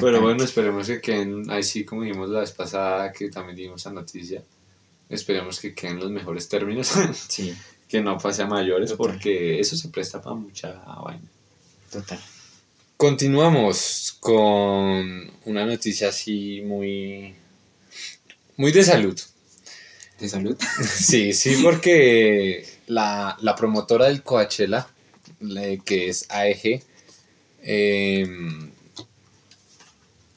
[0.00, 3.92] Pero bueno, esperemos que queden, así como dijimos la vez pasada, que también dimos esa
[3.92, 4.42] noticia,
[5.08, 6.92] esperemos que queden los mejores términos.
[7.28, 7.54] sí.
[7.88, 10.72] que no pase a mayores, porque eso se presta para mucha
[11.02, 11.28] vaina.
[11.90, 12.20] Total.
[12.96, 17.34] Continuamos con una noticia así muy.
[18.56, 19.18] muy de salud.
[20.18, 20.56] ¿De salud?
[20.84, 24.88] sí, sí, porque la, la promotora del Coachella,
[25.84, 26.82] que es AEG,
[27.62, 28.26] eh,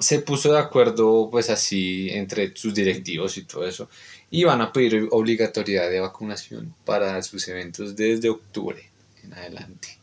[0.01, 3.89] se puso de acuerdo pues así entre sus directivos y todo eso
[4.29, 8.89] y van a pedir obligatoriedad de vacunación para sus eventos desde octubre
[9.23, 9.97] en adelante.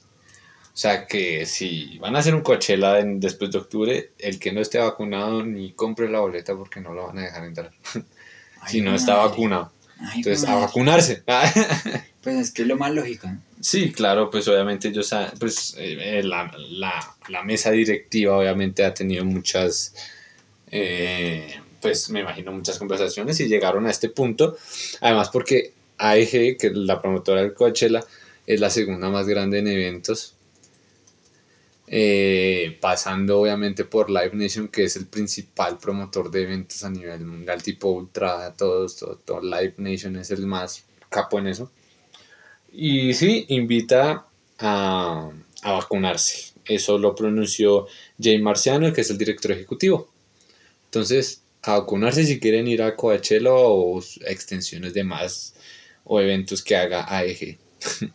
[0.66, 4.60] O sea que si van a hacer un Coachella después de octubre, el que no
[4.60, 7.72] esté vacunado ni compre la boleta porque no lo van a dejar entrar.
[8.68, 9.72] si no está vacunado.
[10.14, 11.24] Entonces, a vacunarse.
[12.22, 13.28] pues es que es lo más lógico.
[13.60, 19.94] Sí, claro, pues obviamente ellos, pues eh, la, mesa directiva obviamente ha tenido muchas,
[20.70, 24.56] eh, pues me imagino muchas conversaciones y llegaron a este punto,
[25.00, 28.04] además porque AEG, que es la promotora del Coachella,
[28.46, 30.34] es la segunda más grande en eventos,
[31.88, 37.24] eh, pasando obviamente por Live Nation, que es el principal promotor de eventos a nivel
[37.24, 41.72] mundial, tipo Ultra, todos, todo, todo Live Nation es el más capo en eso.
[42.72, 44.26] Y sí, invita
[44.58, 45.30] a,
[45.62, 46.52] vacunarse.
[46.64, 47.86] Eso lo pronunció
[48.20, 50.08] Jay Marciano, que es el director ejecutivo.
[50.84, 55.54] Entonces, a vacunarse si quieren ir a Coachella o extensiones de más
[56.04, 57.58] o eventos que haga AEG.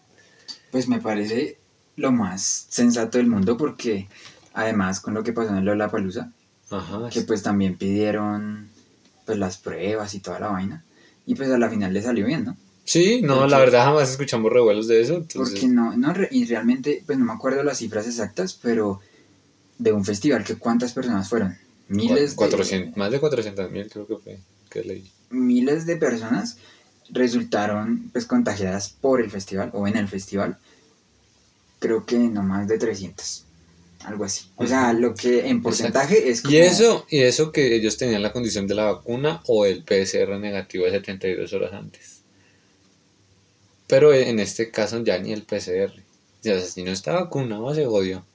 [0.71, 1.59] Pues me parece
[1.97, 4.07] lo más sensato del mundo porque
[4.55, 6.31] además con lo que pasó en Lollapalooza,
[6.71, 8.71] Ajá, que pues también pidieron
[9.23, 10.83] pues las pruebas y toda la vaina
[11.27, 12.57] y pues a la final le salió bien, ¿no?
[12.85, 15.25] Sí, no, la verdad jamás escuchamos revuelos de eso.
[15.33, 18.99] Porque no, no, y realmente, pues no me acuerdo las cifras exactas, pero
[19.77, 21.57] de un festival, que ¿cuántas personas fueron?
[21.87, 25.09] Miles 400, Más de 400 mil creo que fue, que leí.
[25.29, 26.57] Miles de personas
[27.09, 30.57] resultaron pues contagiadas por el festival o en el festival.
[31.79, 33.45] Creo que no más de 300.
[34.05, 34.45] algo así.
[34.55, 36.53] O sea, lo que en porcentaje es como...
[36.53, 40.39] Y eso, y eso que ellos tenían la condición de la vacuna o el PCR
[40.39, 42.12] negativo de 72 horas antes.
[43.93, 45.93] Pero en este caso ya ni el PCR.
[46.41, 48.25] Ya, si no está vacunado se jodió.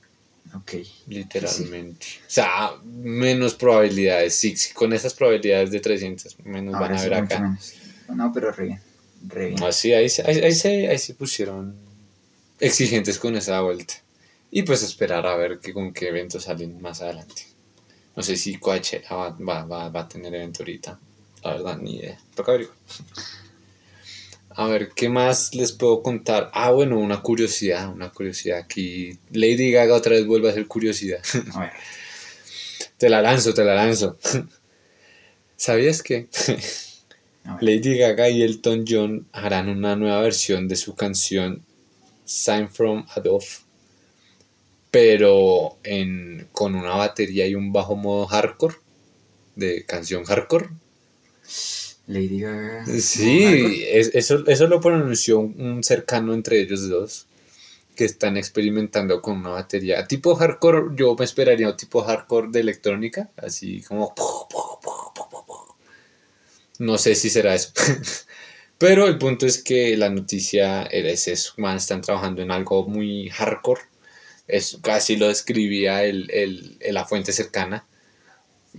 [0.55, 0.75] Ok.
[1.09, 2.07] Literalmente.
[2.27, 4.35] O sea, menos probabilidades.
[4.35, 7.41] Sí, sí, con esas probabilidades de 300, menos Ahora van a sí, ver acá.
[7.41, 7.75] menos.
[8.15, 8.81] No, pero re bien.
[9.27, 9.63] Re bien.
[9.65, 11.75] Así, ahí, se- ahí, ahí se, ahí se pusieron
[12.61, 13.95] exigentes con esa vuelta.
[14.51, 17.43] Y pues esperar a ver que, con qué eventos salen más adelante.
[18.17, 20.99] No sé si Coachella va, va, va, va a tener evento ahorita.
[21.45, 22.19] La verdad, ni idea.
[22.35, 22.77] Toca averiguar.
[24.59, 26.51] A ver, ¿qué más les puedo contar?
[26.53, 29.17] Ah, bueno, una curiosidad, una curiosidad aquí.
[29.31, 31.21] Lady Gaga otra vez vuelve a ser curiosidad.
[31.55, 31.73] A ver.
[32.97, 34.19] Te la lanzo, te la lanzo.
[35.57, 36.27] ¿Sabías que.
[37.61, 41.63] Lady Gaga y Elton John harán una nueva versión de su canción
[42.25, 43.61] Sign from Above?
[44.91, 48.75] Pero en, con una batería y un bajo modo hardcore,
[49.55, 50.71] de canción hardcore.
[52.09, 52.85] Lady Gaga.
[52.87, 57.27] Sí, es- eso, eso lo pronunció un, cercano entre ellos dos,
[57.97, 60.07] que están experimentando con una batería.
[60.09, 64.15] Tipo hardcore, yo me esperaría un tipo hardcore de electrónica, así como...
[66.79, 67.73] No sé si será eso.
[68.79, 70.85] Pero el punto es que la noticia
[71.29, 73.83] eso, man, están trabajando en algo muy hardcore.
[74.49, 77.87] Es, casi lo describía el, el- el- la fuente cercana.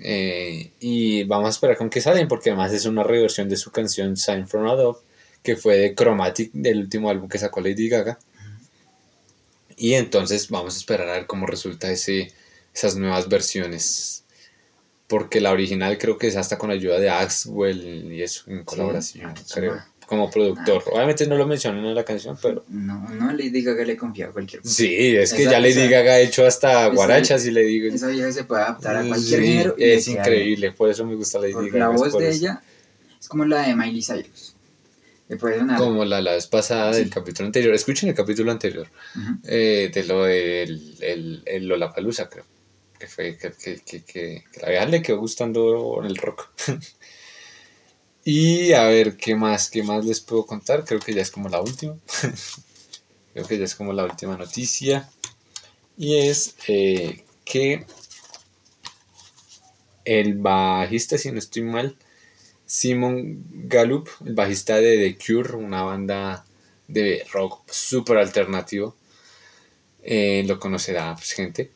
[0.02, 3.72] Eh, y vamos a esperar con que salen, porque además es una reversión de su
[3.72, 5.00] canción Sign from Above,
[5.44, 8.20] que fue de Chromatic, del último álbum que sacó Lady Gaga.
[9.78, 12.34] Y entonces vamos a esperar a ver cómo resulta ese,
[12.74, 14.24] esas nuevas versiones.
[15.08, 19.34] Porque la original creo que es hasta con ayuda de Axwell y eso, en colaboración,
[19.54, 19.82] creo.
[20.10, 20.84] Como productor.
[20.92, 22.66] Obviamente no lo mencionan en la canción, pero...
[22.68, 24.66] No, no, Lady Gaga le confía a cualquier.
[24.66, 27.62] Sí, es que Esa- ya Lady esa- Gaga ha hecho hasta esa- guarachas y le
[27.62, 27.94] digo...
[27.94, 29.76] Esa vieja se puede adaptar a cualquier género.
[29.78, 31.54] es increíble, por eso me gusta Lady.
[31.54, 31.86] Porque Gaga.
[31.86, 32.38] la voz de eso.
[32.46, 32.62] ella
[33.20, 34.56] es como la de Miley Cyrus.
[35.78, 37.10] Como la, la vez pasada del Sí.
[37.12, 37.76] capítulo anterior.
[37.76, 38.88] Escuchen el capítulo anterior.
[39.16, 39.36] Ujú.
[39.46, 42.46] eh, de lo del el, el Lollapalooza, creo.
[42.98, 46.50] Que fue que, que, que, que, que la vieja le quedó gustando el rock.
[48.30, 49.72] y a ver, ¿qué más?
[49.72, 50.86] ¿Qué más les puedo contar?
[50.86, 51.98] Creo que ya es como la última.
[53.34, 55.10] creo que ya es como la última noticia.
[55.98, 57.88] Y es eh, que
[60.06, 61.98] el bajista, si no estoy mal,
[62.68, 66.46] Simon Gallup, el bajista de The Cure, una banda
[66.88, 68.96] de rock súper alternativo,
[70.04, 71.72] eh, lo conocerá pues, gente,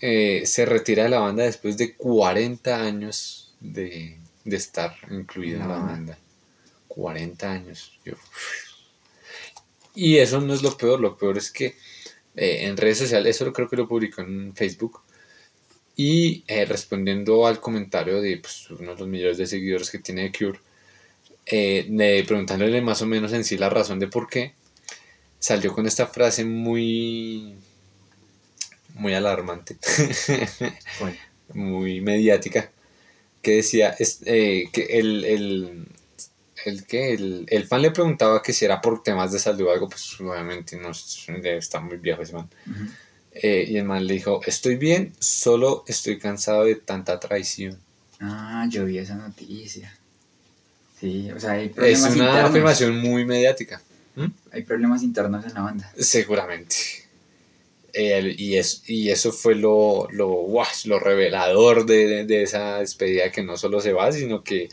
[0.00, 5.68] eh, se retira de la banda después de 40 años de, de estar incluido en
[5.68, 6.18] la banda.
[6.88, 7.98] 40 años.
[8.04, 8.14] yo-
[9.94, 11.76] Y eso no es lo peor, lo peor es que
[12.34, 15.00] eh, en redes sociales, eso creo que lo publicó en Facebook,
[15.96, 20.28] y eh, respondiendo al comentario de pues, uno de los millones de seguidores que tiene
[20.30, 20.60] The Cure,
[21.46, 24.54] eh, preguntándole más o menos en sí la razón de por qué,
[25.38, 27.54] salió con esta frase muy,
[28.94, 29.78] muy alarmante,
[31.54, 32.70] muy mediática,
[33.46, 35.86] que decía es, eh, que el, el,
[36.64, 39.70] el, que el, el fan le preguntaba que si era por temas de salud o
[39.70, 42.48] algo, pues obviamente no estar muy viejo ese man.
[43.30, 47.78] Eh, y el man le dijo, estoy bien, solo estoy cansado de tanta traición.
[48.18, 49.96] Ah, yo vi esa noticia.
[50.98, 52.50] Sí, o sea, hay Es problemas una internos.
[52.50, 53.80] afirmación muy mediática.
[54.16, 54.26] ¿Mm?
[54.50, 55.92] Hay problemas internos en la banda.
[55.96, 56.74] Seguramente.
[57.98, 63.42] Y, es, y eso fue lo, lo, guau, lo revelador de, de- esa despedida que
[63.42, 64.68] no solo se va, sino que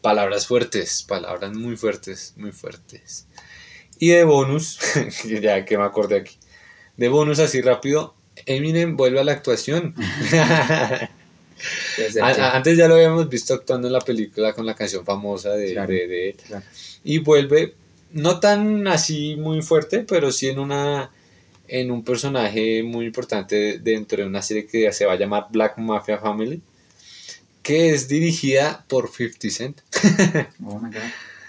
[0.00, 3.26] palabras fuertes, palabras muy fuertes, muy fuertes.
[3.98, 4.78] Y de bonus,
[5.42, 6.36] ya que me acordé aquí,
[6.96, 8.14] de bonus así rápido,
[8.46, 9.94] Eminem vuelve a la actuación.
[12.20, 15.92] Antes ya lo habíamos visto actuando en la película con la canción famosa de, Claro.
[15.92, 16.36] de- de él.
[16.46, 16.64] Claro.
[17.04, 17.74] Y vuelve,
[18.12, 21.10] no tan así muy fuerte, pero sí en una
[21.72, 25.78] en un personaje muy importante dentro de una serie que se va a llamar Black
[25.78, 26.60] Mafia Family,
[27.62, 29.80] que es dirigida por 50 Cent.
[30.62, 31.00] Oh my god.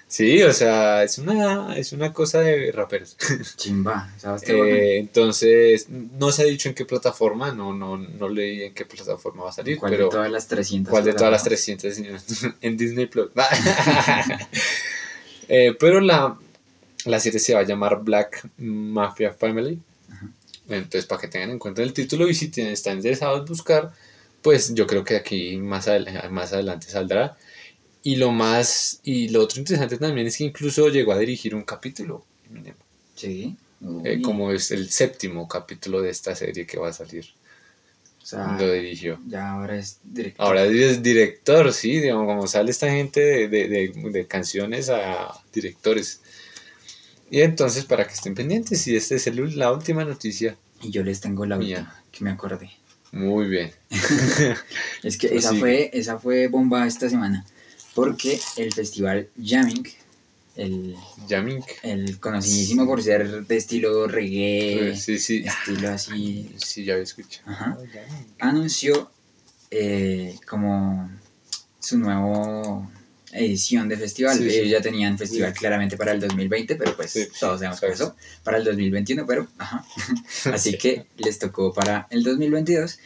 [0.07, 3.17] Sí, o sea, es una, es una cosa de raperos.
[3.57, 4.13] Chimba.
[4.17, 4.53] ¿Sabes qué?
[4.53, 8.85] Eh, entonces, no se ha dicho en qué plataforma, no, no, no leí en qué
[8.85, 10.05] plataforma va a salir, ¿Cuál pero...
[10.05, 10.89] de todas las 300?
[10.89, 12.25] ¿Cuál de todas las plataformas?
[12.25, 13.29] 300 en Disney Plus?
[15.49, 16.37] Eh, pero la,
[17.03, 19.77] la serie se va a llamar Black Mafia Family.
[20.69, 23.91] Entonces, para que tengan en cuenta el título y si tienen, están interesados en buscar,
[24.41, 27.37] pues yo creo que aquí más, adel- más adelante saldrá.
[28.03, 31.63] Y lo más, y lo otro interesante también es que incluso llegó a dirigir un
[31.63, 32.25] capítulo,
[33.15, 33.55] Sí.
[34.05, 37.25] eh, como es el séptimo capítulo de esta serie que va a salir.
[38.21, 39.19] O sea, lo dirigió.
[39.27, 40.45] ya ahora es director.
[40.45, 45.33] Ahora es director, sí, digamos, como sale esta gente de, de, de- de canciones a
[45.53, 46.21] directores.
[47.33, 50.55] Y entonces, para que estén pendientes, y esta es el- la última noticia.
[50.83, 51.77] Y yo les tengo la Mía.
[51.79, 52.69] última, que me acordé.
[53.11, 53.71] Muy bien.
[55.03, 57.43] Es que esa fue, esa fue bomba esta semana.
[57.95, 59.83] Porque el festival Jamming,
[60.57, 60.95] el,
[61.27, 61.65] Yamink.
[61.81, 65.43] el conocidísimo por ser de estilo reggae, Sí, sí.
[65.43, 67.49] estilo así, Sí, ya había escuchado.
[67.49, 67.77] ajá,
[68.39, 69.09] anunció
[69.71, 71.09] eh, como
[71.79, 72.87] su nuevo
[73.33, 74.37] edición de festival.
[74.37, 74.57] Sí, sí.
[74.57, 75.59] Ellos ya tenían festival Sí.
[75.59, 78.15] claramente para el 2020, pero pues todos sabemos que pasó.
[78.43, 79.85] Para el 2021, pero ajá.
[80.53, 82.99] Así que les tocó para el 2022,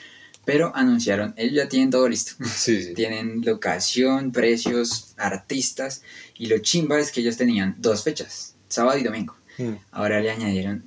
[0.45, 2.33] pero anunciaron, ellos ya tienen todo listo.
[2.45, 2.93] Sí, sí.
[2.93, 6.01] Tienen locación, precios, artistas
[6.37, 9.35] y lo chimba es que ellos tenían dos fechas, sábado y domingo.
[9.57, 9.73] Mm.
[9.91, 10.83] Ahora le añadieron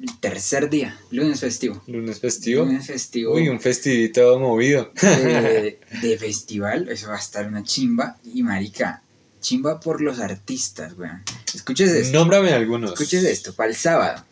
[0.00, 1.82] el tercer día, lunes festivo.
[1.86, 2.64] Lunes festivo.
[2.64, 4.90] Lunes festivo Uy, un festivito movido.
[5.00, 9.02] de, de festival, eso va a estar una chimba y marica,
[9.40, 11.22] chimba por los artistas, weón.
[11.54, 12.92] Escuches esto, Nómbrame algunos.
[12.92, 14.24] escuches esto, para el sábado,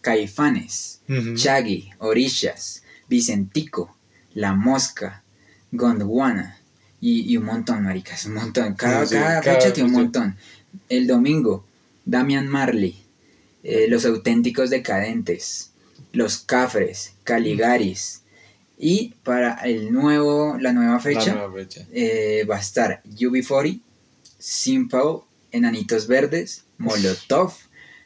[0.00, 1.34] Caifanes, Ujú.
[1.34, 3.96] Chaggy, Orishas, Vicentico,
[4.34, 5.22] La Mosca,
[5.72, 6.58] Gondwana
[7.00, 8.74] y, y un montón, maricas, un montón.
[8.74, 10.36] Cada, Sí, cada cada fecha tiene un montón.
[10.88, 11.64] El domingo,
[12.04, 13.02] Damian Marley,
[13.64, 15.70] eh, Los Auténticos Decadentes,
[16.12, 18.22] Los Cafres, Caligaris.
[18.78, 21.84] Y para el nuevo, la nueva La fecha nueva fecha.
[21.92, 23.80] eh, va a estar UB40,
[24.38, 27.52] Simple, Enanitos Verdes, Molotov,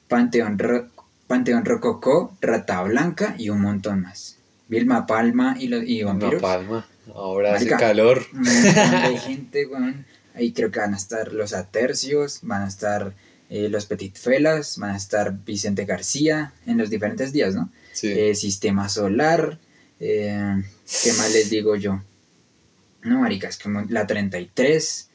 [0.08, 0.88] Panteón, Ro-
[1.26, 4.36] Panteón Rococó, Rata Blanca y un montón más.
[4.68, 6.40] Vilma Palma y, los, y Vampiros.
[6.40, 6.86] palma.
[7.14, 8.24] Ahora hace calor.
[8.32, 10.06] De gente, weón.
[10.34, 13.12] Ahí creo que van a estar los Atercios, van a estar
[13.54, 17.68] eh, los Petit Felas, van a estar Vicente García en los diferentes días, ¿no?
[17.92, 18.08] Sí.
[18.08, 19.58] eh, Sistema Solar,
[20.00, 20.62] eh,
[21.04, 22.00] ¿qué más les digo yo?
[23.02, 25.08] No, maricas, como la 33,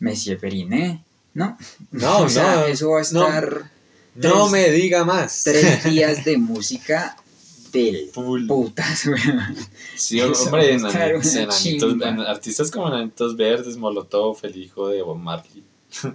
[0.00, 1.56] Messier Periné, ¿no?
[1.92, 3.26] No, o sea, no, eso va a no.
[3.26, 3.70] estar
[4.16, 5.44] no tres- me diga más.
[5.44, 7.16] tres días de música
[7.72, 8.46] del Full.
[8.48, 9.56] putas, weón.
[9.96, 10.80] Sí, Eso hombre, en,
[11.50, 12.08] chimba.
[12.08, 15.62] en artistas como Enanitos Verdes, Molotov, el hijo de Bob Marley.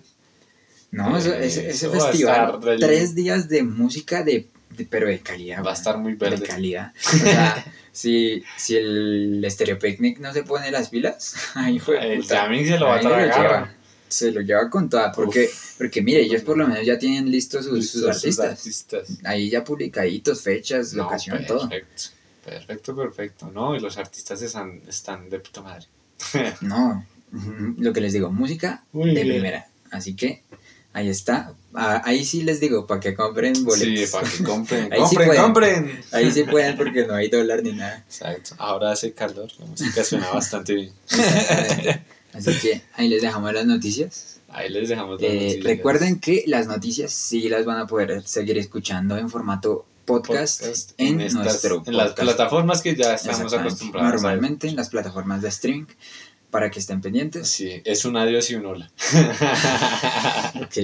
[0.93, 5.63] No, Eh, ese, ese festival, tres días de música de, de- pero de calidad.
[5.63, 6.45] Va a estar muy de verde.
[6.45, 6.93] calidad.
[7.13, 11.35] O sea, si, si el Stereo Picnic no se pone las pilas,
[11.71, 13.41] hijo de El jamming se lo va a Ahí tragar.
[13.41, 13.73] lleva.
[14.07, 17.65] Se lo lleva con toda, porque, porque mire, ellos por lo menos ya tienen listos
[17.65, 19.07] sus, sus Sus- sus artistas.
[19.23, 21.67] Ahí ya publicaditos, fechas, No, locación, todo.
[21.67, 22.03] perfecto.
[22.45, 23.51] Perfecto, perfecto.
[23.51, 25.87] No, y los artistas están, están de puta madre.
[26.61, 27.03] No,
[27.79, 29.27] lo que les digo, música Muy de bien.
[29.35, 29.65] primera.
[29.91, 30.43] Así que
[30.93, 31.53] ahí está.
[31.75, 34.09] Ah, ahí sí les digo, para que compren boletos.
[34.09, 34.83] Sí, para que compren.
[34.93, 35.41] Ahí sí compren, pueden.
[35.43, 36.03] compren.
[36.11, 38.03] Ahí sí pueden porque no hay dólar ni nada.
[38.07, 38.53] Exacto.
[38.59, 39.49] Ahora hace calor.
[39.59, 40.91] La música suena bastante bien.
[42.33, 44.39] Así que ahí les dejamos las noticias.
[44.49, 45.63] Ahí les dejamos las Eh, noticias.
[45.63, 50.91] recuerden que las noticias sí las van a poder seguir escuchando en formato podcast, Podcast
[50.97, 54.11] en, estas- nuestro en las plataformas que ya estamos acostumbrados.
[54.11, 55.85] Normalmente en las plataformas de streaming
[56.53, 57.47] para que estén pendientes.
[57.47, 58.91] Sí, es un adiós y un hola.
[60.61, 60.77] Ok.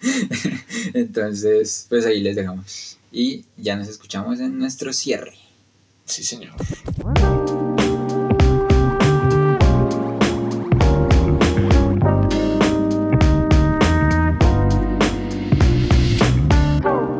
[0.94, 2.96] Entonces, pues ahí les dejamos.
[3.10, 5.34] Y ya nos escuchamos en nuestro cierre.
[6.04, 6.52] Sí, señor.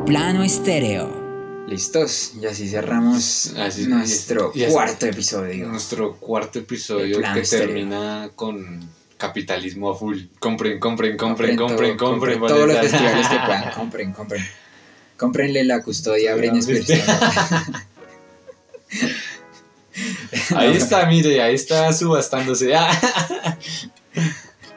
[0.07, 1.24] Plano Estéreo.
[1.69, 5.67] Listos, y así cerramos Así- nuestro y así- cuarto episodio.
[5.69, 8.87] Nuestro cuarto episodio que termina con
[9.17, 10.25] capitalismo a full.
[10.39, 12.39] Compren, compren, compren, todo, compren, compren.
[12.41, 14.45] Todos los festivales que puedan, compren, compren.
[15.17, 16.91] Cómprenle la custodia a Britney Spears.
[20.57, 22.73] Ahí está, mire, ahí está subastándose.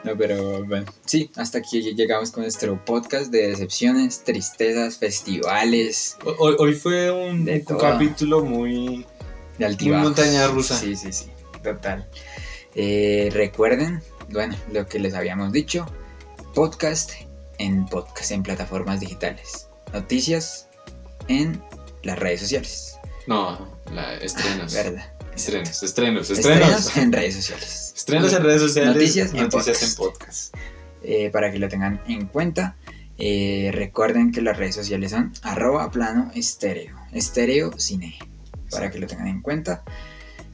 [0.04, 6.54] No, pero bueno, sí, hasta aquí llegamos con nuestro podcast de decepciones, tristezas, festivales, Hoy,
[6.58, 7.78] hoy fue un, De un todo.
[7.78, 9.04] capítulo muy...
[9.58, 10.04] de altibajos.
[10.04, 10.76] montaña rusa.
[10.78, 11.26] Sí, sí, sí,
[11.62, 12.08] total.
[12.74, 15.84] Eh, recuerden, bueno, lo que les habíamos dicho,
[16.54, 17.12] podcast
[17.58, 19.68] en podcast, en plataformas digitales.
[19.92, 20.68] Noticias
[21.26, 21.60] en
[22.04, 22.96] las redes sociales.
[23.26, 24.72] No, la, estrenos.
[24.74, 25.12] ¿Verdad?
[25.34, 26.96] Estrenos, estrenos, Estrenos estrenos.
[26.96, 27.87] en redes sociales.
[27.98, 28.94] Estrenos en redes sociales.
[28.94, 30.54] Noticias en noticias podcast.
[30.54, 30.54] en podcast.
[31.02, 32.76] eh, para que lo tengan en cuenta.
[33.18, 38.16] Eh, recuerden que las redes sociales son arroba plano estéreo, estéreo cine,
[38.70, 39.82] para que lo tengan en cuenta.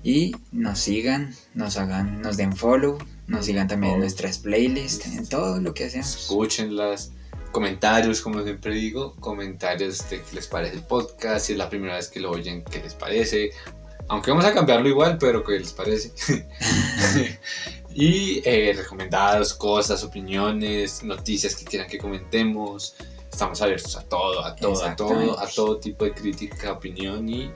[0.02, 4.04] Y nos sigan, nos hagan, nos den follow, nos sigan también en Follow.
[4.04, 6.16] nuestras playlists, en todo lo que hacemos.
[6.16, 7.12] Escúchenlas.
[7.52, 11.96] Comentarios, como siempre digo, comentarios de qué les parece el podcast, si es la primera
[11.96, 13.50] vez que lo oyen, qué les parece.
[14.08, 16.12] Aunque vamos a cambiarlo igual, pero ¿qué les parece?
[17.94, 22.96] y eh, recomendados, cosas, opiniones, noticias que quieran que comentemos.
[23.30, 27.50] Estamos abiertos a todo, a todo, a todo, a todo tipo de crítica, opinión y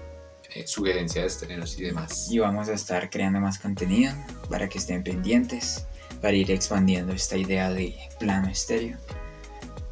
[0.54, 2.28] eh, sugerencias de estrenos y demás.
[2.30, 4.12] Y vamos a estar creando más contenido
[4.48, 5.84] para que estén pendientes,
[6.20, 8.96] para ir expandiendo esta idea de plano estéreo.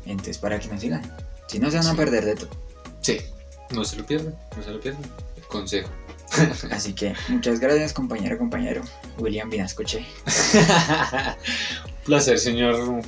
[0.07, 1.03] Entonces, para que nos sigan.
[1.49, 1.97] Si no, se van a Sí.
[1.97, 2.51] perder de todo.
[3.01, 3.19] Sí,
[3.71, 5.03] no se lo pierdan, no se lo pierdan.
[5.37, 5.89] El consejo.
[6.71, 8.83] Así que muchas gracias, compañero, compañero.
[9.19, 9.99] William Vinascoche.
[9.99, 10.05] Un
[12.05, 13.03] placer, señor.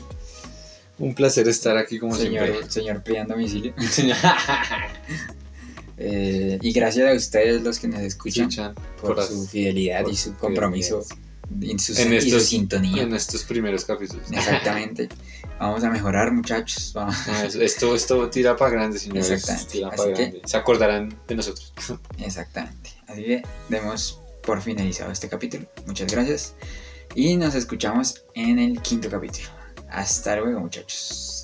[0.98, 2.70] Un placer estar aquí como Señor, siempre.
[2.70, 3.72] señor pidiendo domicilio.
[6.00, 10.12] Eh, y gracias a ustedes los que nos escuchan Escuchan por, por su fidelidad por
[10.12, 11.04] y su compromiso
[11.60, 13.02] y su, En y su sintonía.
[13.02, 14.30] en estos primeros capítulos.
[14.30, 15.08] Exactamente.
[15.58, 16.92] Vamos a mejorar, muchachos.
[16.94, 17.16] Vamos.
[17.26, 19.28] Ah, es- Esto, esto tira para grande, señores.
[19.30, 19.72] Exactamente.
[19.72, 20.42] Tira Así para que- grande.
[20.44, 21.72] Se acordarán de nosotros.
[22.18, 22.90] Exactamente.
[23.09, 25.66] Así que demos por finalizado este capítulo.
[25.86, 26.54] Muchas gracias.
[27.14, 29.48] Y nos escuchamos en el quinto capítulo.
[29.90, 31.38] Hasta luego, muchachos.